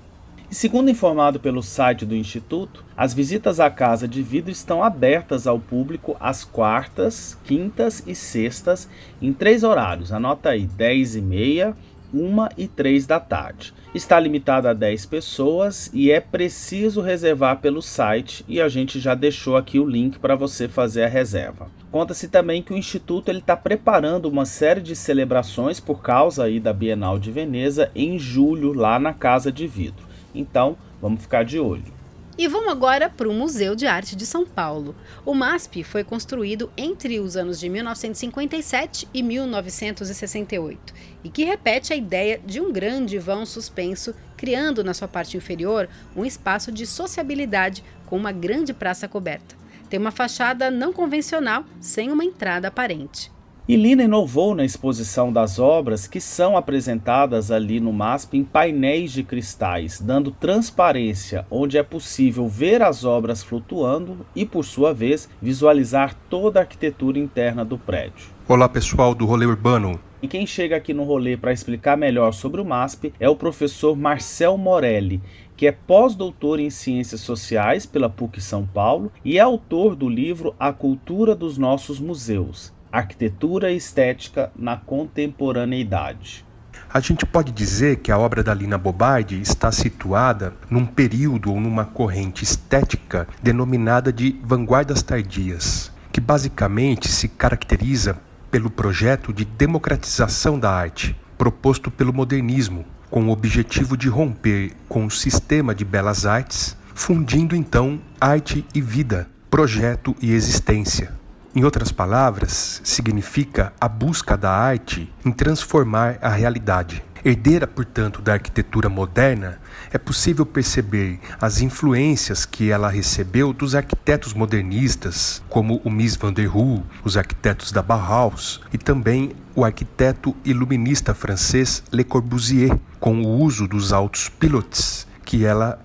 Segundo 0.51 0.91
informado 0.91 1.39
pelo 1.39 1.63
site 1.63 2.05
do 2.05 2.15
Instituto, 2.15 2.85
as 2.95 3.11
visitas 3.13 3.59
à 3.59 3.71
Casa 3.71 4.07
de 4.07 4.21
Vidro 4.21 4.51
estão 4.51 4.83
abertas 4.83 5.47
ao 5.47 5.59
público 5.59 6.15
às 6.19 6.43
quartas, 6.43 7.37
quintas 7.43 8.03
e 8.05 8.13
sextas, 8.13 8.87
em 9.19 9.33
três 9.33 9.63
horários. 9.63 10.11
Anota 10.13 10.49
aí, 10.49 10.67
10 10.67 11.15
e 11.15 11.21
meia, 11.21 11.75
1 12.13 12.49
e 12.55 12.67
3 12.67 13.07
da 13.07 13.19
tarde. 13.19 13.73
Está 13.95 14.19
limitado 14.19 14.67
a 14.67 14.73
10 14.73 15.05
pessoas 15.05 15.89
e 15.93 16.11
é 16.11 16.19
preciso 16.19 17.01
reservar 17.01 17.59
pelo 17.59 17.81
site 17.81 18.43
e 18.47 18.59
a 18.61 18.67
gente 18.67 18.99
já 18.99 19.15
deixou 19.15 19.55
aqui 19.55 19.79
o 19.79 19.87
link 19.87 20.19
para 20.19 20.35
você 20.35 20.67
fazer 20.67 21.03
a 21.03 21.07
reserva. 21.07 21.71
Conta-se 21.89 22.27
também 22.27 22.61
que 22.61 22.73
o 22.73 22.77
Instituto 22.77 23.31
está 23.31 23.55
preparando 23.55 24.25
uma 24.25 24.45
série 24.45 24.81
de 24.81 24.95
celebrações 24.95 25.79
por 25.79 26.01
causa 26.01 26.43
aí 26.43 26.59
da 26.59 26.73
Bienal 26.73 27.17
de 27.17 27.31
Veneza 27.31 27.89
em 27.95 28.19
julho 28.19 28.73
lá 28.73 28.99
na 28.99 29.13
Casa 29.13 29.51
de 29.51 29.65
Vidro. 29.65 30.05
Então, 30.35 30.77
vamos 31.01 31.21
ficar 31.21 31.43
de 31.43 31.57
olho. 31.57 31.96
E 32.37 32.47
vamos 32.47 32.71
agora 32.71 33.09
para 33.09 33.27
o 33.27 33.33
Museu 33.33 33.75
de 33.75 33.87
Arte 33.87 34.15
de 34.15 34.23
São 34.23 34.45
Paulo. 34.45 34.95
O 35.25 35.33
MASP 35.33 35.83
foi 35.83 36.03
construído 36.03 36.71
entre 36.77 37.19
os 37.19 37.35
anos 37.35 37.59
de 37.59 37.67
1957 37.67 39.07
e 39.11 39.23
1968 39.23 40.93
e 41.23 41.29
que 41.29 41.43
repete 41.43 41.93
a 41.93 41.95
ideia 41.95 42.39
de 42.45 42.61
um 42.61 42.71
grande 42.71 43.17
vão 43.17 43.43
suspenso, 43.43 44.13
criando 44.37 44.83
na 44.83 44.93
sua 44.93 45.07
parte 45.07 45.35
inferior 45.35 45.89
um 46.15 46.23
espaço 46.23 46.71
de 46.71 46.85
sociabilidade 46.85 47.83
com 48.05 48.15
uma 48.15 48.31
grande 48.31 48.71
praça 48.71 49.07
coberta. 49.07 49.55
Tem 49.89 49.99
uma 49.99 50.11
fachada 50.11 50.69
não 50.69 50.93
convencional, 50.93 51.65
sem 51.79 52.11
uma 52.11 52.23
entrada 52.23 52.67
aparente. 52.67 53.31
E 53.69 53.75
Lina 53.75 54.01
inovou 54.01 54.55
na 54.55 54.63
exposição 54.63 55.29
das 55.29 55.59
obras 55.59 56.07
que 56.07 56.21
são 56.21 56.55
apresentadas 56.55 57.51
ali 57.51 57.81
no 57.81 57.91
MASP 57.91 58.37
em 58.37 58.43
painéis 58.45 59.11
de 59.11 59.23
cristais, 59.23 59.99
dando 59.99 60.31
transparência, 60.31 61.45
onde 61.51 61.77
é 61.77 61.83
possível 61.83 62.47
ver 62.47 62.81
as 62.81 63.03
obras 63.03 63.43
flutuando 63.43 64.25
e, 64.33 64.45
por 64.45 64.63
sua 64.63 64.93
vez, 64.93 65.29
visualizar 65.41 66.15
toda 66.29 66.61
a 66.61 66.63
arquitetura 66.63 67.19
interna 67.19 67.65
do 67.65 67.77
prédio. 67.77 68.29
Olá 68.47 68.69
pessoal 68.69 69.13
do 69.13 69.25
Rolê 69.25 69.45
Urbano. 69.45 69.99
E 70.21 70.29
quem 70.29 70.47
chega 70.47 70.77
aqui 70.77 70.93
no 70.93 71.03
rolê 71.03 71.35
para 71.35 71.51
explicar 71.51 71.97
melhor 71.97 72.31
sobre 72.31 72.61
o 72.61 72.65
MASP 72.65 73.13
é 73.19 73.27
o 73.27 73.35
professor 73.35 73.97
Marcel 73.97 74.57
Morelli, 74.57 75.21
que 75.57 75.67
é 75.67 75.73
pós-doutor 75.73 76.61
em 76.61 76.69
Ciências 76.69 77.19
Sociais 77.19 77.85
pela 77.85 78.09
PUC 78.09 78.39
São 78.39 78.65
Paulo 78.65 79.11
e 79.25 79.37
é 79.37 79.41
autor 79.41 79.93
do 79.93 80.07
livro 80.07 80.55
A 80.57 80.71
Cultura 80.71 81.35
dos 81.35 81.57
Nossos 81.57 81.99
Museus: 81.99 82.76
Arquitetura 82.91 83.71
Estética 83.71 84.51
na 84.55 84.77
Contemporaneidade. 84.77 86.45
A 86.89 86.99
gente 86.99 87.25
pode 87.25 87.51
dizer 87.51 87.97
que 87.97 88.11
a 88.11 88.17
obra 88.17 88.41
da 88.41 88.53
Lina 88.53 88.77
Bobardi 88.77 89.41
está 89.41 89.71
situada 89.71 90.53
num 90.69 90.85
período 90.85 91.51
ou 91.51 91.59
numa 91.59 91.83
corrente 91.83 92.43
estética 92.43 93.27
denominada 93.43 94.11
de 94.11 94.39
vanguardas 94.41 95.01
tardias, 95.03 95.91
que 96.13 96.21
basicamente 96.21 97.09
se 97.09 97.27
caracteriza 97.27 98.17
pelo 98.49 98.69
projeto 98.69 99.33
de 99.33 99.43
democratização 99.43 100.57
da 100.57 100.71
arte, 100.71 101.15
proposto 101.37 101.91
pelo 101.91 102.13
modernismo, 102.13 102.85
com 103.09 103.27
o 103.27 103.31
objetivo 103.31 103.97
de 103.97 104.07
romper 104.07 104.71
com 104.87 105.05
o 105.05 105.11
sistema 105.11 105.75
de 105.75 105.83
belas 105.83 106.25
artes, 106.25 106.77
fundindo 106.95 107.55
então 107.55 107.99
arte 108.19 108.65
e 108.73 108.81
vida, 108.81 109.29
projeto 109.49 110.15
e 110.21 110.33
existência. 110.33 111.11
Em 111.55 111.63
outras 111.63 111.91
palavras, 111.91 112.81
significa 112.83 113.73
a 113.79 113.87
busca 113.87 114.37
da 114.37 114.51
arte 114.51 115.11
em 115.25 115.31
transformar 115.31 116.19
a 116.21 116.29
realidade. 116.29 117.03
Herdeira, 117.25 117.65
portanto, 117.65 118.21
da 118.21 118.33
arquitetura 118.33 118.89
moderna, 118.89 119.59
é 119.91 119.97
possível 119.97 120.45
perceber 120.45 121.19
as 121.41 121.59
influências 121.61 122.45
que 122.45 122.69
ela 122.69 122.89
recebeu 122.89 123.51
dos 123.51 123.75
arquitetos 123.75 124.33
modernistas, 124.33 125.41
como 125.49 125.81
o 125.83 125.89
Mies 125.89 126.15
van 126.15 126.31
der 126.31 126.45
Rohe, 126.45 126.83
os 127.03 127.17
arquitetos 127.17 127.71
da 127.71 127.81
Bauhaus, 127.81 128.61
e 128.71 128.77
também 128.77 129.31
o 129.55 129.65
arquiteto 129.65 130.35
iluminista 130.45 131.13
francês 131.13 131.83
Le 131.91 132.03
Corbusier, 132.03 132.77
com 132.99 133.21
o 133.21 133.41
uso 133.41 133.67
dos 133.67 133.91
altos 133.91 134.29
pilotes, 134.29 135.07
que 135.25 135.43
ela 135.43 135.79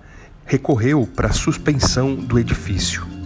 recorreu 0.45 1.07
para 1.07 1.29
a 1.29 1.33
suspensão 1.33 2.15
do 2.15 2.37
edifício. 2.37 3.22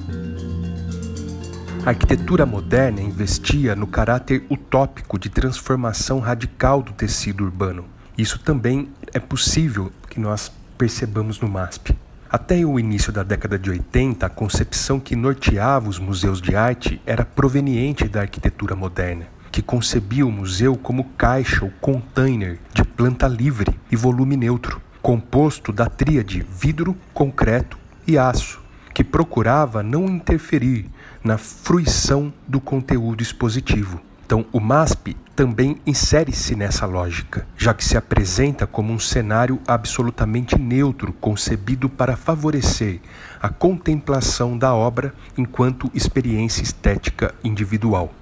A 1.88 1.92
arquitetura 1.92 2.46
moderna 2.46 3.00
investia 3.00 3.74
no 3.74 3.88
caráter 3.88 4.46
utópico 4.50 5.18
de 5.18 5.30
transformação 5.30 6.20
radical 6.20 6.82
do 6.82 6.92
tecido 6.92 7.46
urbano. 7.46 7.86
Isso 8.18 8.38
também 8.40 8.90
é 9.14 9.20
possível 9.22 9.90
que 10.10 10.20
nós 10.20 10.52
percebamos 10.78 11.40
no 11.40 11.48
MASP. 11.48 11.98
Até 12.30 12.58
o 12.66 12.78
início 12.78 13.14
da 13.14 13.24
década 13.24 13.58
de 13.58 13.70
80, 13.70 14.26
a 14.26 14.30
concepção 14.30 15.00
que 15.00 15.16
norteava 15.16 15.88
os 15.88 15.98
museus 15.98 16.42
de 16.42 16.58
arte 16.58 17.02
era 17.06 17.24
proveniente 17.24 18.06
da 18.10 18.20
arquitetura 18.20 18.76
moderna, 18.76 19.26
que 19.50 19.62
concebia 19.62 20.28
o 20.28 20.32
museu 20.32 20.76
como 20.76 21.06
caixa 21.18 21.64
ou 21.64 21.72
container 21.80 22.60
de 22.74 22.84
planta 22.84 23.30
livre 23.30 23.74
e 23.90 23.96
volume 23.96 24.36
neutro, 24.36 24.82
composto 25.02 25.72
da 25.72 25.86
tríade 25.86 26.46
vidro, 26.52 26.98
concreto 27.14 27.78
e 28.06 28.18
aço, 28.18 28.62
que 28.94 29.06
procurava 29.06 29.82
não 29.82 30.06
interferir 30.06 30.90
na 31.28 31.38
fruição 31.38 32.34
do 32.48 32.62
conteúdo 32.62 33.22
expositivo. 33.22 34.00
Então, 34.26 34.46
o 34.54 34.62
MASP 34.62 35.16
também 35.36 35.78
insere-se 35.86 36.56
nessa 36.56 36.86
lógica, 36.86 37.46
já 37.58 37.74
que 37.74 37.84
se 37.84 37.98
apresenta 37.98 38.66
como 38.66 38.94
um 38.94 39.00
cenário 39.00 39.60
absolutamente 39.68 40.58
neutro, 40.58 41.12
concebido 41.12 41.90
para 41.90 42.16
favorecer 42.16 43.02
a 43.42 43.50
contemplação 43.50 44.58
da 44.58 44.74
obra 44.74 45.14
enquanto 45.38 45.92
experiência 45.94 46.64
estética 46.64 47.36
individual. 47.44 48.14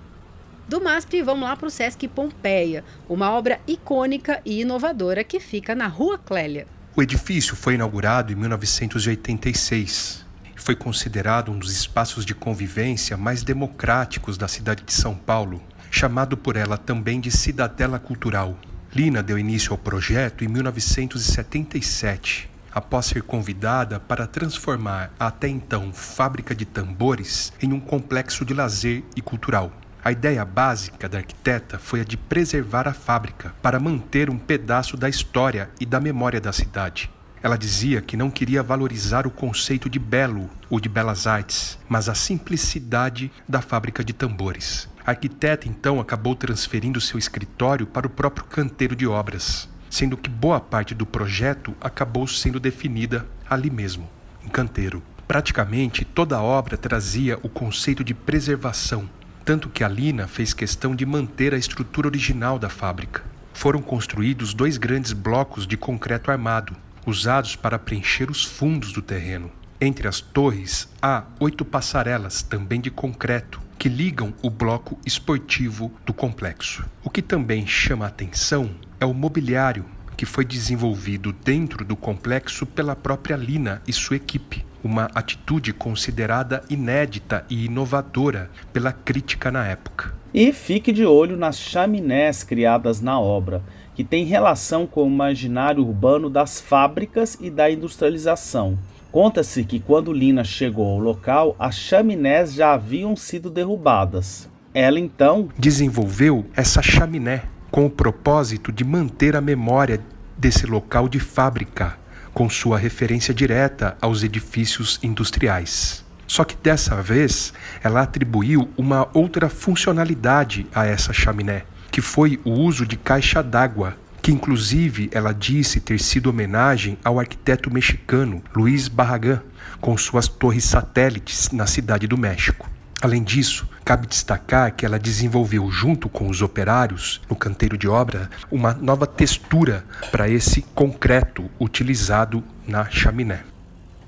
Do 0.68 0.84
MASP, 0.84 1.22
vamos 1.22 1.48
lá 1.48 1.56
para 1.56 1.68
o 1.68 1.72
Sesc 1.72 2.08
Pompeia, 2.08 2.84
uma 3.08 3.30
obra 3.30 3.60
icônica 3.68 4.41
e 4.44 4.62
inovadora 4.62 5.24
que 5.24 5.39
fica 5.39 5.76
na 5.76 5.86
Rua 5.86 6.18
Clélia. 6.18 6.65
O 6.96 7.04
edifício 7.04 7.56
foi 7.56 7.76
inaugurado 7.76 8.34
em 8.34 8.36
1986 8.36 10.25
foi 10.56 10.76
considerado 10.76 11.52
um 11.52 11.60
dos 11.60 11.72
espaços 11.72 12.26
de 12.26 12.34
convivência 12.34 13.18
mais 13.18 13.44
democráticos 13.44 14.38
da 14.38 14.48
cidade 14.48 14.84
de 14.84 14.94
São 14.94 15.15
Paulo, 15.15 15.62
chamado 15.91 16.36
por 16.36 16.56
ela 16.56 16.78
também 16.78 17.20
de 17.20 17.30
Cidadela 17.30 18.00
Cultural. 18.00 18.58
Lina 18.94 19.22
deu 19.22 19.38
início 19.38 19.72
ao 19.72 19.78
projeto 19.78 20.44
em 20.44 20.48
1977, 20.48 22.50
após 22.74 23.06
ser 23.06 23.24
convidada 23.24 24.00
para 24.00 24.28
transformar 24.28 25.13
a 25.20 25.28
até 25.28 25.48
então 25.48 25.91
fábrica 25.94 26.56
de 26.56 26.65
tambores 26.65 27.54
em 27.62 27.74
um 27.74 27.80
complexo 27.80 28.46
de 28.46 28.54
lazer 28.54 29.04
e 29.15 29.22
cultural. 29.22 29.72
A 30.04 30.12
ideia 30.12 30.46
básica 30.46 31.10
da 31.10 31.18
arquiteta 31.18 31.80
foi 31.80 32.02
a 32.02 32.04
de 32.04 32.15
preservar 32.15 32.88
a 32.88 32.94
fábrica 32.94 33.56
para 33.62 33.80
manter 33.80 34.30
um 34.30 34.38
pedaço 34.38 34.96
da 34.96 35.10
história 35.10 35.70
e 35.80 35.86
da 35.86 36.00
memória 36.00 36.39
da 36.39 36.54
cidade. 36.54 37.10
Ela 37.45 37.60
dizia 37.60 38.01
que 38.01 38.17
não 38.17 38.31
queria 38.31 38.63
valorizar 38.63 39.27
o 39.27 39.29
conceito 39.29 39.88
de 39.88 39.99
belo 39.99 40.49
ou 40.67 40.79
de 40.79 40.89
belas 40.89 41.27
artes, 41.27 41.77
mas 41.88 42.10
a 42.10 42.15
simplicidade 42.15 43.31
da 43.47 43.62
fábrica 43.62 44.03
de 44.03 44.13
tambores. 44.13 44.89
A 45.05 45.12
arquiteta 45.12 45.67
então 45.67 45.99
acabou 45.99 46.36
transferindo 46.36 46.99
seu 46.99 47.19
escritório 47.19 47.86
para 47.86 48.08
o 48.08 48.10
próprio 48.10 48.45
canteiro 48.45 48.95
de 48.95 49.05
obras, 49.05 49.69
sendo 49.91 50.17
que 50.17 50.27
boa 50.27 50.60
parte 50.60 50.95
do 50.95 51.05
projeto 51.05 51.75
acabou 51.79 52.25
sendo 52.25 52.60
definida 52.60 53.27
ali 53.47 53.69
mesmo, 53.69 54.10
em 54.43 54.49
canteiro. 54.49 55.03
Praticamente 55.27 56.03
toda 56.03 56.38
a 56.38 56.41
obra 56.41 56.75
trazia 56.75 57.38
o 57.43 57.47
conceito 57.47 58.03
de 58.03 58.15
preservação, 58.15 59.08
tanto 59.45 59.69
que 59.69 59.84
a 59.84 59.88
Lina 59.88 60.27
fez 60.27 60.51
questão 60.51 60.95
de 60.95 61.05
manter 61.05 61.53
a 61.53 61.60
estrutura 61.60 62.08
original 62.08 62.58
da 62.58 62.69
fábrica. 62.69 63.23
Foram 63.53 63.84
construídos 63.84 64.51
dois 64.51 64.77
grandes 64.77 65.13
blocos 65.13 65.67
de 65.67 65.77
concreto 65.77 66.31
armado, 66.31 66.75
usados 67.06 67.56
para 67.56 67.80
preencher 67.80 68.30
os 68.30 68.44
fundos 68.44 68.91
do 68.91 69.02
terreno. 69.02 69.52
Entre 69.80 70.08
as 70.08 70.22
torres 70.22 70.89
há 71.02 71.24
oito 71.39 71.65
passarelas, 71.65 72.41
também 72.41 72.80
de 72.80 72.89
concreto, 72.89 73.62
que 73.78 73.89
ligam 73.89 74.34
o 74.41 74.50
bloco 74.50 74.98
esportivo 75.06 75.91
do 76.06 76.13
complexo. 76.13 76.86
O 77.04 77.10
que 77.10 77.22
também 77.22 77.68
chama 77.68 78.08
atenção 78.08 78.72
é 79.00 79.06
o 79.06 79.13
mobiliário 79.13 79.86
que 80.15 80.26
foi 80.26 80.46
desenvolvido 80.46 81.34
dentro 81.44 81.84
do 81.84 81.96
complexo 81.96 82.65
pela 82.65 82.96
própria 82.96 83.36
Lina 83.36 83.82
e 83.86 83.91
sua 83.91 84.15
equipe, 84.15 84.65
uma 84.84 85.10
atitude 85.13 85.74
considerada 85.74 86.63
inédita 86.70 87.46
e 87.50 87.65
inovadora 87.65 88.50
pela 88.72 88.94
crítica 88.94 89.52
na 89.52 89.68
época. 89.68 90.13
E 90.34 90.52
fique 90.54 90.91
de 90.91 91.06
olho 91.06 91.38
nas 91.38 91.58
chaminés 91.58 92.44
criadas 92.44 93.02
na 93.02 93.20
obra 93.20 93.63
que 93.95 94.03
tem 94.03 94.25
relação 94.25 94.86
com 94.86 95.05
o 95.05 95.08
imaginário 95.08 95.81
urbano 95.81 96.29
das 96.29 96.60
fábricas 96.60 97.38
e 97.39 97.49
da 97.49 97.71
industrialização. 97.71 98.77
Conta-se 99.12 99.63
que 99.63 99.79
quando 99.79 100.12
Lina 100.12 100.43
chegou 100.43 100.86
ao 100.86 100.99
local, 100.99 101.55
as 101.58 101.75
chaminés 101.75 102.53
já 102.53 102.73
haviam 102.73 103.15
sido 103.15 103.49
derrubadas. 103.49 104.49
Ela 104.73 104.99
então 104.99 105.47
desenvolveu 105.58 106.45
essa 106.53 106.81
chaminé 106.81 107.43
com 107.71 107.86
o 107.86 107.89
propósito 107.89 108.73
de 108.73 108.84
manter 108.84 109.38
a 109.38 109.41
memória 109.41 110.01
desse 110.38 110.65
local 110.65 111.08
de 111.08 111.19
fábrica, 111.19 111.97
com 112.34 112.49
sua 112.49 112.77
referência 112.77 113.34
direta 113.34 113.95
aos 114.01 114.21
edifícios 114.21 114.99
industriais. 115.01 116.03
Só 116.27 116.43
que 116.43 116.58
dessa 116.62 117.01
vez 117.01 117.53
ela 117.81 118.01
atribuiu 118.01 118.67
uma 118.77 119.08
outra 119.13 119.47
funcionalidade 119.47 120.67
a 120.75 120.86
essa 120.86 121.13
chaminé 121.13 121.63
que 121.95 122.01
foi 122.01 122.38
o 122.43 122.51
uso 122.51 122.86
de 122.86 122.97
caixa 122.97 123.41
d'água, 123.41 123.95
que 124.21 124.29
inclusive 124.29 125.10
ela 125.13 125.31
disse 125.31 125.79
ter 125.79 125.97
sido 125.97 126.29
homenagem 126.29 126.97
ao 127.05 127.21
arquiteto 127.21 127.73
mexicano 127.73 128.43
Luiz 128.53 128.89
Barragán, 128.89 129.39
com 129.79 129.97
suas 129.97 130.27
torres 130.27 130.65
satélites 130.65 131.51
na 131.51 131.65
cidade 131.65 132.05
do 132.05 132.17
México. 132.17 132.69
Além 133.01 133.23
disso, 133.23 133.65
cabe 133.86 134.08
destacar 134.08 134.75
que 134.75 134.86
ela 134.86 134.99
desenvolveu, 134.99 135.71
junto 135.71 136.10
com 136.10 136.27
os 136.27 136.41
operários 136.41 137.21
no 137.29 137.36
canteiro 137.38 137.77
de 137.77 137.88
obra, 137.88 138.29
uma 138.51 138.73
nova 138.73 139.08
textura 139.08 139.86
para 140.12 140.27
esse 140.27 140.63
concreto 140.75 141.49
utilizado 141.58 142.43
na 142.67 142.89
chaminé. 142.89 143.45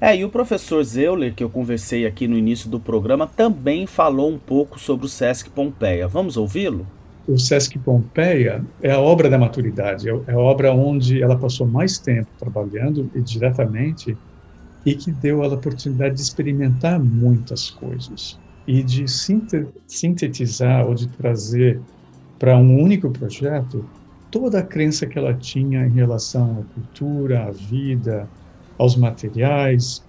É, 0.01 0.13
e 0.13 0.25
o 0.25 0.29
professor 0.29 0.83
Zeuler, 0.83 1.33
que 1.33 1.41
eu 1.41 1.49
conversei 1.49 2.05
aqui 2.05 2.27
no 2.27 2.37
início 2.37 2.69
do 2.69 2.81
programa, 2.81 3.25
também 3.25 3.87
falou 3.87 4.29
um 4.29 4.37
pouco 4.37 4.77
sobre 4.77 5.05
o 5.05 5.09
Sesc 5.09 5.49
Pompeia. 5.51 6.05
Vamos 6.05 6.35
ouvi-lo? 6.35 6.85
O 7.27 7.37
Sesc 7.37 7.77
Pompeia 7.79 8.65
é 8.81 8.91
a 8.91 8.99
obra 8.99 9.29
da 9.29 9.37
maturidade, 9.37 10.09
é, 10.09 10.13
é 10.27 10.33
a 10.33 10.39
obra 10.39 10.73
onde 10.73 11.21
ela 11.21 11.37
passou 11.37 11.67
mais 11.67 11.99
tempo 11.99 12.29
trabalhando 12.37 13.11
e 13.13 13.21
diretamente 13.21 14.17
e 14.85 14.95
que 14.95 15.11
deu 15.11 15.43
ela 15.43 15.55
a 15.55 15.57
oportunidade 15.57 16.15
de 16.15 16.21
experimentar 16.21 17.03
muitas 17.03 17.69
coisas 17.69 18.39
e 18.65 18.81
de 18.81 19.05
sintetizar 19.87 20.87
ou 20.87 20.95
de 20.95 21.09
trazer 21.09 21.83
para 22.39 22.57
um 22.57 22.81
único 22.81 23.11
projeto 23.11 23.89
toda 24.31 24.59
a 24.59 24.65
crença 24.65 25.05
que 25.05 25.17
ela 25.17 25.33
tinha 25.33 25.85
em 25.85 25.93
relação 25.93 26.61
à 26.61 26.63
cultura, 26.73 27.45
à 27.45 27.51
vida, 27.51 28.31
aos 28.77 28.95
materiais, 28.95 30.05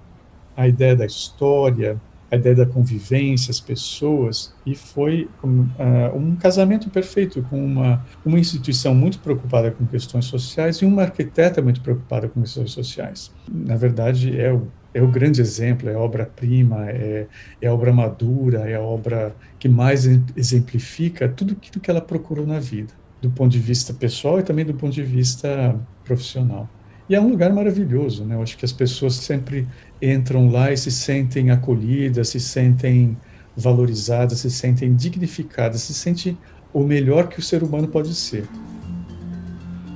a 0.55 0.69
ideia 0.69 0.95
da 0.95 1.07
história, 1.07 2.01
a 2.31 2.37
ideia 2.37 2.55
da 2.55 2.67
convivência, 2.67 3.51
as 3.51 3.61
pessoas, 3.61 4.53
e 4.67 4.75
foi 4.75 5.29
um, 5.43 5.63
uh, 5.63 6.17
um 6.17 6.37
casamento 6.37 6.91
perfeito 6.91 7.43
com 7.49 7.65
uma, 7.65 8.05
uma 8.25 8.39
instituição 8.39 8.95
muito 8.95 9.19
preocupada 9.19 9.71
com 9.71 9.87
questões 9.87 10.27
sociais 10.27 10.77
e 10.77 10.85
uma 10.85 11.03
arquiteta 11.03 11.63
muito 11.63 11.81
preocupada 11.81 12.29
com 12.29 12.41
questões 12.41 12.71
sociais. 12.71 13.33
Na 13.51 13.77
verdade, 13.77 14.39
é 14.39 14.53
o, 14.53 14.69
é 14.93 15.03
o 15.03 15.09
grande 15.09 15.41
exemplo, 15.41 15.89
é 15.89 15.95
a 15.95 15.99
obra-prima, 15.99 16.91
é, 16.91 17.27
é 17.63 17.71
obra 17.71 17.93
madura, 17.93 18.69
é 18.69 18.75
a 18.75 18.81
obra 18.81 19.35
que 19.59 19.69
mais 19.69 20.05
exemplifica 20.37 21.29
tudo 21.29 21.55
aquilo 21.55 21.81
que 21.81 21.91
ela 21.91 22.01
procurou 22.01 22.47
na 22.47 22.61
vida, 22.61 22.93
do 23.23 23.31
ponto 23.31 23.51
de 23.51 23.59
vista 23.59 23.95
pessoal 23.95 24.39
e 24.39 24.43
também 24.43 24.67
do 24.67 24.75
ponto 24.75 24.93
de 24.93 25.03
vista 25.03 25.75
profissional. 26.05 26.69
E 27.09 27.15
é 27.15 27.21
um 27.21 27.31
lugar 27.31 27.51
maravilhoso, 27.53 28.25
né? 28.25 28.35
Eu 28.35 28.43
acho 28.43 28.59
que 28.59 28.67
as 28.67 28.73
pessoas 28.73 29.15
sempre 29.15 29.67
entram 30.01 30.51
lá 30.51 30.73
e 30.73 30.77
se 30.77 30.91
sentem 30.91 31.51
acolhidas, 31.51 32.29
se 32.29 32.41
sentem 32.41 33.17
valorizadas, 33.57 34.41
se 34.41 34.51
sentem 34.51 34.95
dignificadas, 34.95 35.83
se 35.83 35.95
sentem 35.95 36.39
o 36.73 36.81
melhor 36.81 37.29
que 37.29 37.41
o 37.41 37.43
ser 37.43 37.63
humano 37.63 37.89
pode 37.89 38.15
ser. 38.15 38.47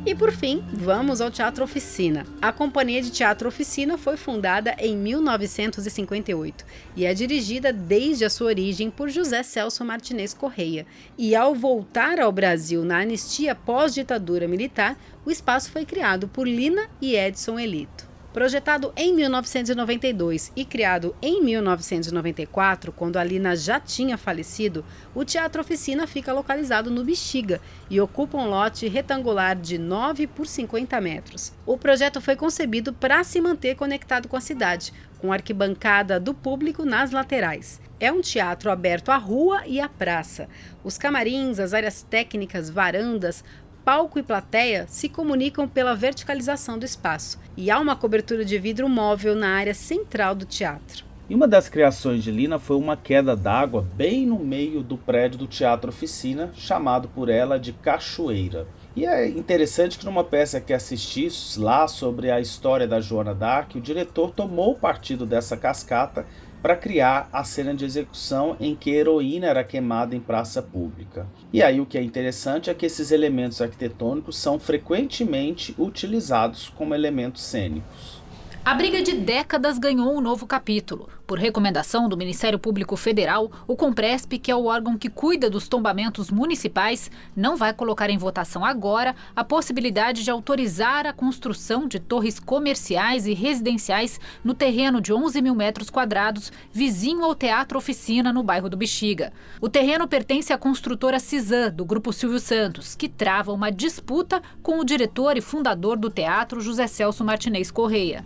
E 0.04 0.16
por 0.16 0.32
fim, 0.32 0.64
vamos 0.72 1.20
ao 1.20 1.30
Teatro 1.30 1.62
Oficina. 1.62 2.26
A 2.40 2.50
Companhia 2.50 3.00
de 3.00 3.12
Teatro 3.12 3.46
Oficina 3.46 3.96
foi 3.96 4.16
fundada 4.16 4.74
em 4.80 4.96
1958 4.96 6.64
e 6.96 7.06
é 7.06 7.14
dirigida 7.14 7.72
desde 7.72 8.24
a 8.24 8.30
sua 8.30 8.48
origem 8.48 8.90
por 8.90 9.08
José 9.08 9.44
Celso 9.44 9.84
Martinez 9.84 10.34
Correia. 10.34 10.84
E 11.16 11.36
ao 11.36 11.54
voltar 11.54 12.18
ao 12.18 12.32
Brasil 12.32 12.84
na 12.84 12.98
anistia 12.98 13.54
pós-ditadura 13.54 14.48
militar, 14.48 14.98
o 15.24 15.30
espaço 15.30 15.70
foi 15.70 15.84
criado 15.84 16.26
por 16.26 16.48
Lina 16.48 16.88
e 17.00 17.14
Edson 17.14 17.56
Elito. 17.56 18.11
Projetado 18.32 18.94
em 18.96 19.14
1992 19.14 20.52
e 20.56 20.64
criado 20.64 21.14
em 21.20 21.42
1994, 21.44 22.90
quando 22.90 23.18
a 23.18 23.24
Lina 23.24 23.54
já 23.54 23.78
tinha 23.78 24.16
falecido, 24.16 24.82
o 25.14 25.22
Teatro 25.22 25.60
Oficina 25.60 26.06
fica 26.06 26.32
localizado 26.32 26.90
no 26.90 27.04
Bexiga 27.04 27.60
e 27.90 28.00
ocupa 28.00 28.38
um 28.38 28.48
lote 28.48 28.88
retangular 28.88 29.54
de 29.54 29.76
9 29.76 30.26
por 30.28 30.46
50 30.46 30.98
metros. 30.98 31.52
O 31.66 31.76
projeto 31.76 32.22
foi 32.22 32.34
concebido 32.34 32.94
para 32.94 33.22
se 33.22 33.38
manter 33.38 33.74
conectado 33.74 34.28
com 34.28 34.36
a 34.36 34.40
cidade, 34.40 34.94
com 35.18 35.30
arquibancada 35.30 36.18
do 36.18 36.32
público 36.32 36.86
nas 36.86 37.10
laterais. 37.10 37.82
É 38.00 38.10
um 38.10 38.20
teatro 38.20 38.68
aberto 38.68 39.10
à 39.10 39.16
rua 39.16 39.62
e 39.64 39.78
à 39.78 39.88
praça. 39.88 40.48
Os 40.82 40.98
camarins, 40.98 41.60
as 41.60 41.72
áreas 41.72 42.02
técnicas, 42.02 42.68
varandas, 42.68 43.44
palco 43.84 44.18
e 44.18 44.22
plateia 44.22 44.86
se 44.88 45.08
comunicam 45.08 45.68
pela 45.68 45.94
verticalização 45.94 46.78
do 46.78 46.84
espaço 46.84 47.38
e 47.56 47.70
há 47.70 47.78
uma 47.78 47.96
cobertura 47.96 48.44
de 48.44 48.58
vidro 48.58 48.88
móvel 48.88 49.34
na 49.34 49.48
área 49.48 49.74
central 49.74 50.34
do 50.34 50.44
teatro. 50.44 51.04
E 51.28 51.34
uma 51.34 51.48
das 51.48 51.68
criações 51.68 52.22
de 52.22 52.30
Lina 52.30 52.58
foi 52.58 52.76
uma 52.76 52.96
queda 52.96 53.34
d'água 53.34 53.86
bem 53.94 54.26
no 54.26 54.38
meio 54.38 54.82
do 54.82 54.98
prédio 54.98 55.38
do 55.38 55.46
Teatro 55.46 55.90
Oficina, 55.90 56.50
chamado 56.54 57.08
por 57.08 57.28
ela 57.28 57.58
de 57.58 57.72
Cachoeira. 57.72 58.66
E 58.94 59.06
é 59.06 59.28
interessante 59.28 59.98
que 59.98 60.04
numa 60.04 60.24
peça 60.24 60.60
que 60.60 60.74
assisti 60.74 61.28
lá 61.56 61.88
sobre 61.88 62.30
a 62.30 62.40
história 62.40 62.86
da 62.86 63.00
Joana 63.00 63.34
d'Arc, 63.34 63.78
o 63.78 63.80
diretor 63.80 64.32
tomou 64.32 64.74
partido 64.74 65.24
dessa 65.24 65.56
cascata 65.56 66.26
para 66.62 66.76
criar 66.76 67.28
a 67.32 67.42
cena 67.42 67.74
de 67.74 67.84
execução 67.84 68.56
em 68.60 68.76
que 68.76 68.90
a 68.90 68.94
heroína 68.94 69.48
era 69.48 69.64
queimada 69.64 70.14
em 70.14 70.20
praça 70.20 70.62
pública. 70.62 71.26
E 71.52 71.60
aí 71.62 71.80
o 71.80 71.86
que 71.86 71.98
é 71.98 72.02
interessante 72.02 72.70
é 72.70 72.74
que 72.74 72.86
esses 72.86 73.10
elementos 73.10 73.60
arquitetônicos 73.60 74.38
são 74.38 74.58
frequentemente 74.60 75.74
utilizados 75.76 76.68
como 76.68 76.94
elementos 76.94 77.42
cênicos. 77.42 78.22
A 78.64 78.74
briga 78.74 79.02
de 79.02 79.14
décadas 79.14 79.76
ganhou 79.76 80.16
um 80.16 80.20
novo 80.20 80.46
capítulo. 80.46 81.08
Por 81.26 81.38
recomendação 81.38 82.08
do 82.08 82.16
Ministério 82.16 82.58
Público 82.58 82.96
Federal, 82.96 83.50
o 83.66 83.76
Compresp, 83.76 84.38
que 84.38 84.50
é 84.50 84.56
o 84.56 84.66
órgão 84.66 84.98
que 84.98 85.08
cuida 85.08 85.48
dos 85.48 85.68
tombamentos 85.68 86.30
municipais, 86.30 87.10
não 87.34 87.56
vai 87.56 87.72
colocar 87.72 88.10
em 88.10 88.18
votação 88.18 88.64
agora 88.64 89.14
a 89.34 89.44
possibilidade 89.44 90.24
de 90.24 90.30
autorizar 90.30 91.06
a 91.06 91.12
construção 91.12 91.86
de 91.86 92.00
torres 92.00 92.38
comerciais 92.38 93.26
e 93.26 93.34
residenciais 93.34 94.20
no 94.42 94.52
terreno 94.52 95.00
de 95.00 95.12
11 95.12 95.40
mil 95.40 95.54
metros 95.54 95.90
quadrados, 95.90 96.52
vizinho 96.72 97.24
ao 97.24 97.34
Teatro 97.34 97.78
Oficina, 97.78 98.32
no 98.32 98.42
bairro 98.42 98.68
do 98.68 98.76
Bexiga. 98.76 99.32
O 99.60 99.68
terreno 99.68 100.08
pertence 100.08 100.52
à 100.52 100.58
construtora 100.58 101.20
Cisan, 101.20 101.70
do 101.70 101.84
Grupo 101.84 102.12
Silvio 102.12 102.40
Santos, 102.40 102.94
que 102.94 103.08
trava 103.08 103.52
uma 103.52 103.70
disputa 103.70 104.42
com 104.62 104.80
o 104.80 104.84
diretor 104.84 105.36
e 105.36 105.40
fundador 105.40 105.96
do 105.96 106.10
teatro, 106.10 106.60
José 106.60 106.86
Celso 106.86 107.24
Martinez 107.24 107.70
Correia. 107.70 108.24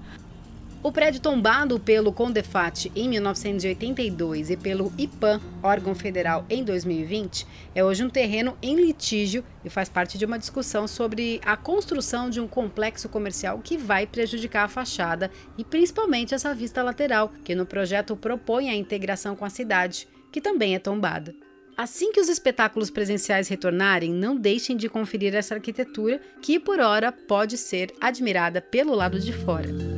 O 0.86 0.92
prédio 0.92 1.20
tombado 1.20 1.80
pelo 1.80 2.12
Condefat 2.12 2.92
em 2.94 3.08
1982 3.08 4.50
e 4.50 4.56
pelo 4.56 4.92
IPAM, 4.96 5.40
órgão 5.60 5.96
federal, 5.96 6.46
em 6.48 6.62
2020, 6.62 7.44
é 7.74 7.82
hoje 7.82 8.04
um 8.04 8.08
terreno 8.08 8.56
em 8.62 8.76
litígio 8.76 9.42
e 9.64 9.68
faz 9.68 9.88
parte 9.88 10.16
de 10.16 10.24
uma 10.24 10.38
discussão 10.38 10.86
sobre 10.86 11.40
a 11.44 11.56
construção 11.56 12.30
de 12.30 12.40
um 12.40 12.46
complexo 12.46 13.08
comercial 13.08 13.58
que 13.58 13.76
vai 13.76 14.06
prejudicar 14.06 14.62
a 14.62 14.68
fachada 14.68 15.28
e 15.58 15.64
principalmente 15.64 16.36
essa 16.36 16.54
vista 16.54 16.84
lateral, 16.84 17.32
que 17.42 17.56
no 17.56 17.66
projeto 17.66 18.14
propõe 18.14 18.70
a 18.70 18.76
integração 18.76 19.34
com 19.34 19.44
a 19.44 19.50
cidade, 19.50 20.06
que 20.30 20.40
também 20.40 20.76
é 20.76 20.78
tombada. 20.78 21.34
Assim 21.76 22.12
que 22.12 22.20
os 22.20 22.28
espetáculos 22.28 22.90
presenciais 22.90 23.48
retornarem, 23.48 24.12
não 24.12 24.36
deixem 24.36 24.76
de 24.76 24.88
conferir 24.88 25.34
essa 25.34 25.56
arquitetura, 25.56 26.20
que 26.40 26.60
por 26.60 26.78
hora 26.78 27.10
pode 27.10 27.58
ser 27.58 27.92
admirada 28.00 28.62
pelo 28.62 28.94
lado 28.94 29.18
de 29.18 29.32
fora. 29.32 29.95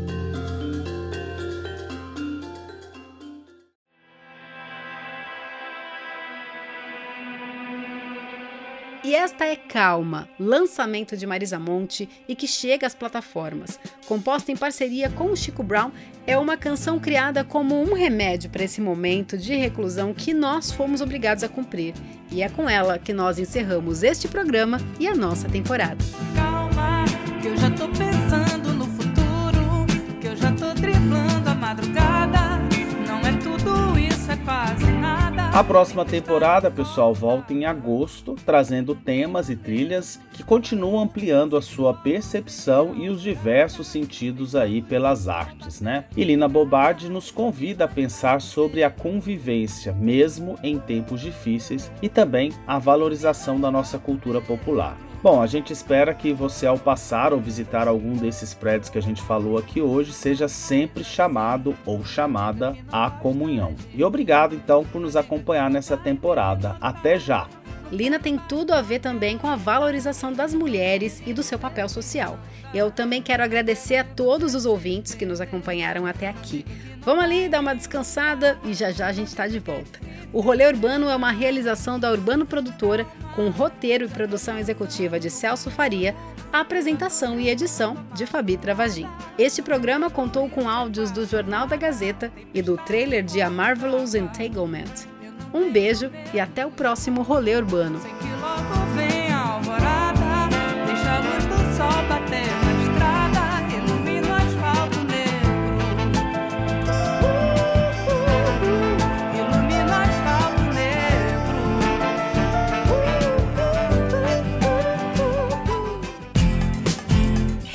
E 9.09 9.15
esta 9.15 9.47
é 9.47 9.57
Calma, 9.57 10.29
lançamento 10.39 11.17
de 11.17 11.27
Marisa 11.27 11.59
Monte 11.59 12.07
e 12.29 12.37
que 12.37 12.47
chega 12.47 12.87
às 12.87 12.95
plataformas. 12.95 13.81
Composta 14.07 14.53
em 14.53 14.57
parceria 14.57 15.09
com 15.09 15.33
o 15.33 15.37
Chico 15.37 15.63
Brown, 15.63 15.91
é 16.27 16.37
uma 16.37 16.59
canção 16.59 17.01
criada 17.01 17.43
como 17.43 17.81
um 17.81 17.95
remédio 17.95 18.51
para 18.51 18.65
esse 18.65 18.83
momento 18.83 19.39
de 19.39 19.57
reclusão 19.57 20.13
que 20.13 20.35
nós 20.35 20.71
fomos 20.71 21.01
obrigados 21.01 21.43
a 21.43 21.49
cumprir. 21.49 21.95
E 22.31 22.43
é 22.43 22.51
com 22.51 22.69
ela 22.69 22.99
que 22.99 23.15
nós 23.15 23.39
encerramos 23.39 24.03
este 24.03 24.29
programa 24.29 24.79
e 25.01 25.09
a 25.09 25.15
nossa 25.15 25.49
temporada. 25.49 26.05
Calma, 26.35 27.07
que 27.41 27.49
eu 27.49 27.57
já 27.57 27.71
tô 27.71 27.89
pensando 27.89 28.75
no 28.75 28.85
futuro, 28.85 29.87
que 30.21 30.27
eu 30.27 30.37
já 30.37 30.53
tô 30.53 30.75
driblando 30.75 31.49
a 31.49 31.55
madrugada. 31.55 32.59
Não 33.07 33.21
é 33.21 33.33
tudo 33.39 33.99
é 34.33 34.37
quase 34.37 34.91
nada. 34.93 35.49
A 35.49 35.65
próxima 35.65 36.05
temporada, 36.05 36.71
pessoal, 36.71 37.15
volta 37.15 37.53
em 37.53 37.65
agosto, 37.65 38.37
trazendo 38.45 38.95
temas 38.95 39.49
e 39.49 39.57
trilhas 39.57 40.21
que 40.33 40.43
continuam 40.43 41.03
ampliando 41.03 41.57
a 41.57 41.63
sua 41.63 41.95
percepção 41.95 42.95
e 42.95 43.09
os 43.09 43.23
diversos 43.23 43.87
sentidos 43.87 44.55
aí 44.55 44.83
pelas 44.83 45.29
artes, 45.29 45.81
né? 45.81 46.05
E 46.17 46.23
Lina 46.23 46.47
Bobardi 46.47 47.09
nos 47.09 47.31
convida 47.31 47.85
a 47.85 47.89
pensar 47.89 48.41
sobre 48.41 48.85
a 48.85 48.91
convivência, 48.91 49.93
mesmo 49.93 50.59
em 50.63 50.79
tempos 50.79 51.21
difíceis, 51.21 51.91
e 52.03 52.09
também 52.09 52.53
a 52.67 52.79
valorização 52.79 53.59
da 53.59 53.71
nossa 53.71 53.99
cultura 53.99 54.41
popular. 54.41 54.97
Bom, 55.21 55.43
a 55.43 55.49
gente 55.49 55.73
espera 55.73 56.15
que 56.15 56.33
você, 56.33 56.65
ao 56.65 56.79
passar 56.79 57.33
ou 57.33 57.41
visitar 57.41 57.89
algum 57.89 58.15
desses 58.15 58.55
prédios 58.55 58.89
que 58.89 58.99
a 58.99 59.03
gente 59.03 59.21
falou 59.21 59.59
aqui 59.59 59.83
hoje, 59.83 60.13
seja 60.13 60.47
sempre 60.47 61.03
chamado 61.03 61.77
ou 61.85 62.05
chamada 62.05 62.77
à 62.93 63.11
comunhão. 63.11 63.75
E 63.93 64.05
obrigado 64.05 64.55
então 64.55 64.85
por 64.85 65.01
nos 65.01 65.17
acompanhar 65.17 65.69
nessa 65.69 65.97
temporada. 65.97 66.77
Até 66.81 67.19
já! 67.19 67.49
Lina 67.91 68.19
tem 68.19 68.37
tudo 68.37 68.73
a 68.73 68.83
ver 68.83 68.99
também 68.99 69.39
com 69.39 69.49
a 69.49 69.57
valorização 69.57 70.33
das 70.33 70.53
mulheres 70.53 71.23
e 71.27 71.33
do 71.33 71.43
seu 71.43 71.59
papel 71.59 71.89
social. 71.89 72.39
Eu 72.75 72.91
também 72.91 73.23
quero 73.23 73.43
agradecer 73.43 73.97
a 73.97 74.05
todos 74.05 74.55
os 74.55 74.67
ouvintes 74.67 75.15
que 75.15 75.25
nos 75.25 75.41
acompanharam 75.41 76.05
até 76.05 76.29
aqui. 76.29 76.65
Vamos 77.01 77.25
ali 77.25 77.49
dar 77.49 77.61
uma 77.61 77.75
descansada 77.75 78.59
e 78.65 78.75
já 78.75 78.91
já 78.91 79.07
a 79.07 79.13
gente 79.13 79.29
está 79.29 79.47
de 79.47 79.59
volta. 79.59 79.99
O 80.31 80.41
Rolê 80.41 80.67
Urbano 80.67 81.09
é 81.09 81.17
uma 81.17 81.31
realização 81.31 81.99
da 81.99 82.11
Urbano 82.11 82.45
Produtora, 82.45 83.07
com 83.35 83.49
roteiro 83.49 84.05
e 84.05 84.09
produção 84.09 84.59
executiva 84.59 85.19
de 85.19 85.31
Celso 85.31 85.71
Faria, 85.71 86.15
apresentação 86.53 87.41
e 87.41 87.49
edição 87.49 87.97
de 88.15 88.27
Fabi 88.27 88.59
Travagin. 88.59 89.09
Este 89.39 89.63
programa 89.63 90.11
contou 90.11 90.51
com 90.51 90.69
áudios 90.69 91.11
do 91.11 91.25
Jornal 91.25 91.67
da 91.67 91.77
Gazeta 91.77 92.31
e 92.53 92.61
do 92.61 92.77
trailer 92.77 93.25
de 93.25 93.41
A 93.41 93.49
Marvelous 93.49 94.15
Entanglement. 94.15 95.18
Um 95.53 95.73
beijo 95.73 96.11
e 96.33 96.41
até 96.41 96.67
o 96.67 96.71
próximo 96.71 97.23
Rolê 97.23 97.57
Urbano. 97.57 98.01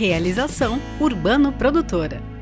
Realização 0.03 0.81
Urbano 0.99 1.53
Produtora. 1.53 2.32